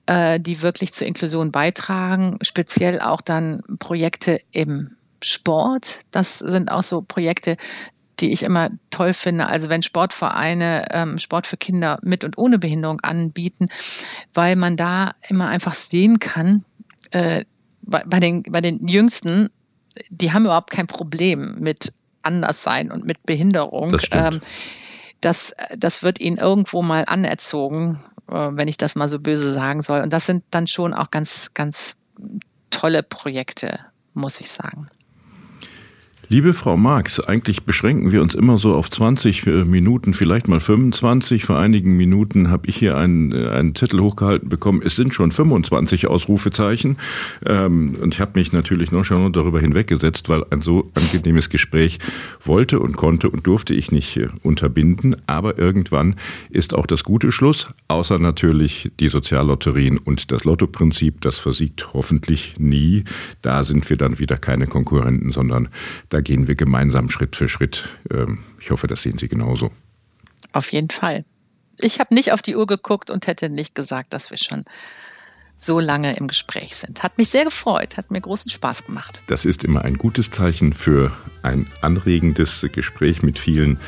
äh, 0.07 0.41
die 0.41 0.63
wirklich 0.63 0.93
zur 0.93 1.07
Inklusion 1.07 1.53
beitragen. 1.53 2.39
Speziell 2.43 3.01
auch 3.01 3.21
dann 3.21 3.63
Projekte 3.79 4.41
im 4.53 4.97
Sport. 5.23 6.01
Das 6.11 6.39
sind 6.39 6.71
auch 6.71 6.83
so 6.83 7.03
Projekte, 7.03 7.57
die 8.21 8.33
ich 8.33 8.43
immer 8.43 8.71
toll 8.91 9.15
finde. 9.15 9.47
Also 9.47 9.69
wenn 9.69 9.83
Sportvereine 9.83 10.87
ähm, 10.91 11.19
Sport 11.19 11.47
für 11.47 11.57
Kinder 11.57 11.99
mit 12.03 12.25
und 12.25 12.39
ohne 12.39 12.59
Behinderung 12.59 13.01
anbieten, 13.01 13.67
weil 14.35 14.57
man 14.57 14.77
da 14.77 15.13
immer 15.29 15.49
einfach 15.49 15.75
sehen 15.75 16.19
kann, 16.19 16.65
äh, 17.11 17.45
bei, 17.83 18.05
bei, 18.07 18.21
den, 18.21 18.45
bei 18.45 18.61
den 18.61 18.87
Jüngsten, 18.87 19.51
die 20.09 20.33
haben 20.33 20.45
überhaupt 20.45 20.71
kein 20.71 20.87
Problem 20.87 21.57
mit 21.59 21.93
Anderssein 22.23 22.93
und 22.93 23.05
mit 23.05 23.25
Behinderung. 23.25 23.93
Das, 23.93 24.05
ähm, 24.13 24.41
das, 25.23 25.55
das 25.77 26.03
wird 26.03 26.21
ihnen 26.21 26.37
irgendwo 26.37 26.83
mal 26.83 27.05
anerzogen, 27.07 28.05
äh, 28.29 28.51
wenn 28.53 28.69
ich 28.69 28.77
das 28.77 28.95
mal 28.95 29.09
so 29.09 29.19
böse 29.19 29.55
sagen 29.55 29.83
soll. 29.83 30.03
Und 30.03 30.13
das 30.13 30.27
sind 30.27 30.45
dann 30.51 30.67
schon 30.67 30.93
auch 30.93 31.11
ganz, 31.11 31.53
ganz 31.55 31.97
tolle 32.71 33.03
Projekte, 33.03 33.81
muss 34.15 34.41
ich 34.41 34.51
sagen. 34.51 34.89
Liebe 36.33 36.55
Frau 36.55 36.79
Marx, 36.79 37.21
eigentlich 37.21 37.65
beschränken 37.65 38.11
wir 38.11 38.23
uns 38.23 38.35
immer 38.35 38.57
so 38.57 38.75
auf 38.75 38.91
20 38.91 39.47
äh, 39.47 39.51
Minuten, 39.67 40.15
vielleicht 40.15 40.49
mal 40.49 40.61
25. 40.61 41.45
Vor 41.45 41.59
einigen 41.59 41.95
Minuten 41.99 42.49
habe 42.49 42.71
ich 42.71 42.77
hier 42.77 42.97
einen, 42.97 43.33
äh, 43.33 43.49
einen 43.49 43.75
Zettel 43.75 44.01
hochgehalten 44.01 44.49
bekommen. 44.49 44.81
Es 44.83 44.97
sind 44.97 45.13
schon 45.13 45.31
25 45.31 46.07
Ausrufezeichen. 46.09 46.97
Ähm, 47.45 47.97
und 48.01 48.15
ich 48.15 48.21
habe 48.23 48.31
mich 48.37 48.51
natürlich 48.51 48.93
noch 48.93 49.05
schon 49.05 49.31
darüber 49.35 49.61
hinweggesetzt, 49.61 50.31
weil 50.31 50.43
ein 50.49 50.63
so 50.63 50.91
angenehmes 50.95 51.51
Gespräch 51.51 51.99
wollte 52.43 52.81
und 52.81 52.97
konnte 52.97 53.29
und 53.29 53.47
durfte 53.47 53.75
ich 53.75 53.93
nicht 53.93 54.17
äh, 54.17 54.31
unterbinden. 54.43 55.15
Aber 55.27 55.59
irgendwann 55.59 56.15
ist 56.49 56.75
auch 56.75 56.87
das 56.87 57.05
gute 57.05 57.31
Schluss, 57.31 57.69
außer 57.89 58.19
natürlich 58.19 58.91
die 59.01 59.09
Soziallotterien 59.09 59.99
und 59.99 60.33
das 60.33 60.45
Lottoprinzip. 60.45 61.21
Das 61.21 61.39
versiegt 61.39 61.93
hoffentlich 61.93 62.55
nie. 62.57 63.05
Da 63.43 63.65
sind 63.65 63.91
wir 63.91 63.99
dann 63.99 64.19
wieder 64.19 64.39
keine 64.39 64.67
Konkurrenten, 64.67 65.31
sondern 65.31 65.69
da 66.09 66.22
gehen 66.23 66.49
wir 66.49 66.55
gemeinsam 66.55 67.11
Schritt 67.11 67.37
für 67.37 67.49
Schritt. 67.49 67.89
Ähm, 68.11 68.45
ich 68.61 68.71
hoffe, 68.71 68.87
das 68.87 69.03
sehen 69.03 69.19
Sie 69.19 69.29
genauso. 69.29 69.71
Auf 70.53 70.73
jeden 70.73 70.91
Fall. 70.91 71.25
Ich 71.81 72.01
habe 72.01 72.15
nicht 72.15 72.33
auf 72.33 72.43
die 72.43 72.57
Uhr 72.57 72.67
geguckt 72.67 73.11
und 73.11 73.27
hätte 73.27 73.49
nicht 73.49 73.75
gesagt, 73.75 74.13
dass 74.13 74.31
wir 74.31 74.39
schon 74.39 74.63
so 75.63 75.79
lange 75.79 76.17
im 76.17 76.29
Gespräch 76.29 76.77
sind. 76.77 77.03
Hat 77.03 77.19
mich 77.19 77.29
sehr 77.29 77.45
gefreut, 77.45 77.97
hat 77.97 78.11
mir 78.11 78.21
großen 78.21 78.51
Spaß 78.51 78.85
gemacht. 78.87 79.21
Das 79.29 79.45
ist 79.45 79.65
immer 79.65 79.83
ein 79.83 79.97
gutes 79.97 80.31
Zeichen 80.31 80.73
für 80.73 81.13
ein 81.43 81.67
anregendes 81.81 82.67
Gespräch 82.73 83.23
mit 83.23 83.39
vielen 83.39 83.79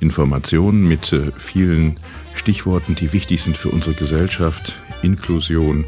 Informationen, 0.00 0.82
mit 0.86 1.12
äh, 1.12 1.32
vielen 1.38 1.96
Stichworten, 2.34 2.94
die 2.94 3.12
wichtig 3.12 3.42
sind 3.42 3.56
für 3.56 3.70
unsere 3.70 3.94
Gesellschaft. 3.94 4.74
Inklusion, 5.02 5.84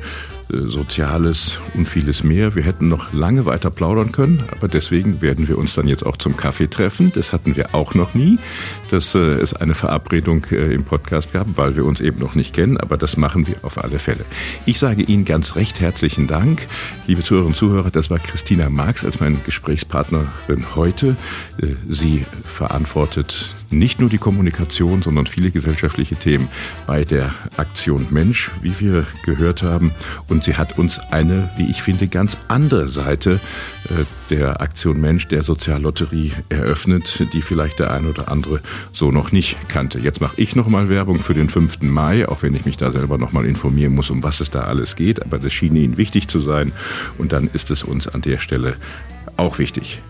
Soziales 0.69 1.59
und 1.75 1.89
vieles 1.89 2.25
mehr. 2.25 2.55
Wir 2.55 2.63
hätten 2.63 2.89
noch 2.89 3.13
lange 3.13 3.47
weiter 3.47 3.71
plaudern 3.71 4.13
können, 4.13 4.45
aber 4.51 4.69
deswegen 4.69 5.21
werden 5.21 5.49
wir 5.49 5.59
uns 5.59 5.75
dann 5.75 5.89
jetzt 5.89 6.05
auch 6.05 6.17
zum 6.17 6.37
Kaffee 6.37 6.69
treffen. 6.69 7.13
Das 7.15 7.33
hatten 7.33 7.57
wir 7.57 7.75
auch 7.75 7.95
noch 7.95 8.15
nie, 8.15 8.39
dass 8.91 9.15
äh, 9.15 9.19
es 9.19 9.55
eine 9.55 9.75
Verabredung 9.75 10.45
äh, 10.51 10.75
im 10.75 10.85
Podcast 10.85 11.33
gab, 11.33 11.47
weil 11.57 11.77
wir 11.77 11.85
uns 11.85 12.01
eben 12.01 12.21
noch 12.21 12.35
nicht 12.35 12.55
kennen, 12.55 12.79
aber 12.79 12.97
das 12.97 13.17
machen 13.17 13.47
wir 13.47 13.57
auf 13.63 13.83
alle 13.83 13.99
Fälle. 13.99 14.25
Ich 14.67 14.79
sage 14.79 15.03
Ihnen 15.03 15.25
ganz 15.25 15.57
recht 15.57 15.81
herzlichen 15.81 16.27
Dank, 16.27 16.67
liebe 17.07 17.23
Zuhörerinnen 17.23 17.53
und 17.53 17.59
Zuhörer. 17.59 17.91
Das 17.91 18.11
war 18.11 18.19
Christina 18.19 18.71
Marx 18.71 19.05
als 19.05 19.21
meine 19.21 19.37
Gesprächspartnerin 19.37 20.75
heute. 20.75 21.17
Sie 21.89 22.25
verantwortet 22.45 23.55
nicht 23.75 24.01
nur 24.01 24.11
die 24.11 24.19
Kommunikation, 24.19 25.03
sondern 25.03 25.27
viele 25.27 25.51
gesellschaftliche 25.51 26.17
Themen 26.17 26.49
bei 26.87 27.05
der 27.05 27.35
Aktion 27.57 28.07
Mensch, 28.11 28.51
wie 28.63 28.79
wir 28.81 29.07
gehört 29.25 29.63
haben. 29.63 29.93
Und 30.29 30.45
sie 30.45 30.57
hat 30.57 30.79
uns 30.79 30.99
eine, 31.11 31.51
wie 31.57 31.71
ich 31.71 31.83
finde, 31.83 32.09
ganz 32.09 32.37
andere 32.49 32.89
Seite 32.89 33.41
äh, 33.91 34.05
der 34.31 34.61
Aktion 34.61 35.01
Mensch, 35.01 35.29
der 35.29 35.43
Soziallotterie 35.43 36.33
eröffnet, 36.49 37.27
die 37.33 37.43
vielleicht 37.43 37.79
der 37.79 37.93
eine 37.93 38.09
oder 38.09 38.31
andere 38.31 38.61
so 38.93 39.11
noch 39.11 39.33
nicht 39.33 39.57
kannte. 39.69 39.99
Jetzt 39.99 40.21
mache 40.21 40.41
ich 40.41 40.57
nochmal 40.57 40.89
Werbung 40.89 41.19
für 41.19 41.35
den 41.35 41.49
5. 41.49 41.83
Mai, 41.83 42.29
auch 42.29 42.43
wenn 42.43 42.55
ich 42.55 42.65
mich 42.65 42.77
da 42.77 42.91
selber 42.91 43.19
nochmal 43.19 43.45
informieren 43.47 43.95
muss, 43.95 44.11
um 44.11 44.23
was 44.23 44.41
es 44.41 44.51
da 44.51 44.61
alles 44.61 44.97
geht. 44.97 45.23
Aber 45.23 45.39
das 45.39 45.53
schien 45.53 45.77
Ihnen 45.77 45.97
wichtig 45.97 46.29
zu 46.29 46.41
sein. 46.41 46.73
Und 47.19 47.33
dann 47.33 47.49
ist 47.53 47.71
es 47.71 47.83
uns 47.83 48.09
an 48.09 48.23
der 48.23 48.39
Stelle 48.39 48.77
auch 49.37 49.59
wichtig. 49.59 50.01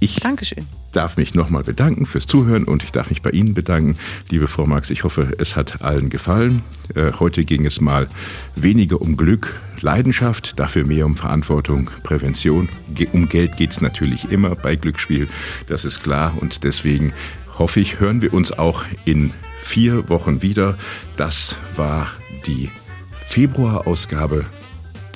Ich 0.00 0.16
Dankeschön. 0.16 0.64
darf 0.92 1.16
mich 1.16 1.34
nochmal 1.34 1.64
bedanken 1.64 2.06
fürs 2.06 2.28
Zuhören 2.28 2.64
und 2.64 2.84
ich 2.84 2.92
darf 2.92 3.10
mich 3.10 3.20
bei 3.20 3.30
Ihnen 3.30 3.54
bedanken, 3.54 3.98
liebe 4.30 4.46
Frau 4.46 4.64
Marx. 4.64 4.90
Ich 4.90 5.02
hoffe, 5.02 5.32
es 5.38 5.56
hat 5.56 5.82
allen 5.82 6.08
gefallen. 6.08 6.62
Äh, 6.94 7.12
heute 7.18 7.44
ging 7.44 7.66
es 7.66 7.80
mal 7.80 8.06
weniger 8.54 9.00
um 9.00 9.16
Glück, 9.16 9.60
Leidenschaft, 9.80 10.58
dafür 10.60 10.86
mehr 10.86 11.04
um 11.04 11.16
Verantwortung, 11.16 11.90
Prävention. 12.04 12.68
Um 13.12 13.28
Geld 13.28 13.56
geht 13.56 13.72
es 13.72 13.80
natürlich 13.80 14.30
immer 14.30 14.50
bei 14.50 14.76
Glücksspiel, 14.76 15.28
das 15.66 15.84
ist 15.84 16.04
klar. 16.04 16.32
Und 16.40 16.62
deswegen 16.62 17.12
hoffe 17.58 17.80
ich, 17.80 17.98
hören 17.98 18.22
wir 18.22 18.32
uns 18.32 18.52
auch 18.52 18.84
in 19.04 19.32
vier 19.60 20.08
Wochen 20.08 20.42
wieder. 20.42 20.78
Das 21.16 21.56
war 21.74 22.06
die 22.46 22.70
Februarausgabe 23.26 24.44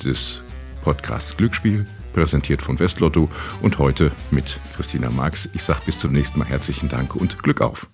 des 0.05 0.43
Podcasts 0.83 1.37
Glücksspiel 1.37 1.87
präsentiert 2.13 2.63
von 2.63 2.79
Westlotto 2.79 3.31
und 3.61 3.79
heute 3.79 4.13
mit 4.31 4.59
Christina 4.77 5.11
Marx. 5.11 5.49
Ich 5.53 5.63
sage 5.63 5.81
bis 5.87 5.99
zum 5.99 6.13
nächsten 6.13 6.39
Mal 6.39 6.49
herzlichen 6.49 6.89
Dank 6.89 7.17
und 7.17 7.43
Glück 7.43 7.61
auf. 7.61 7.89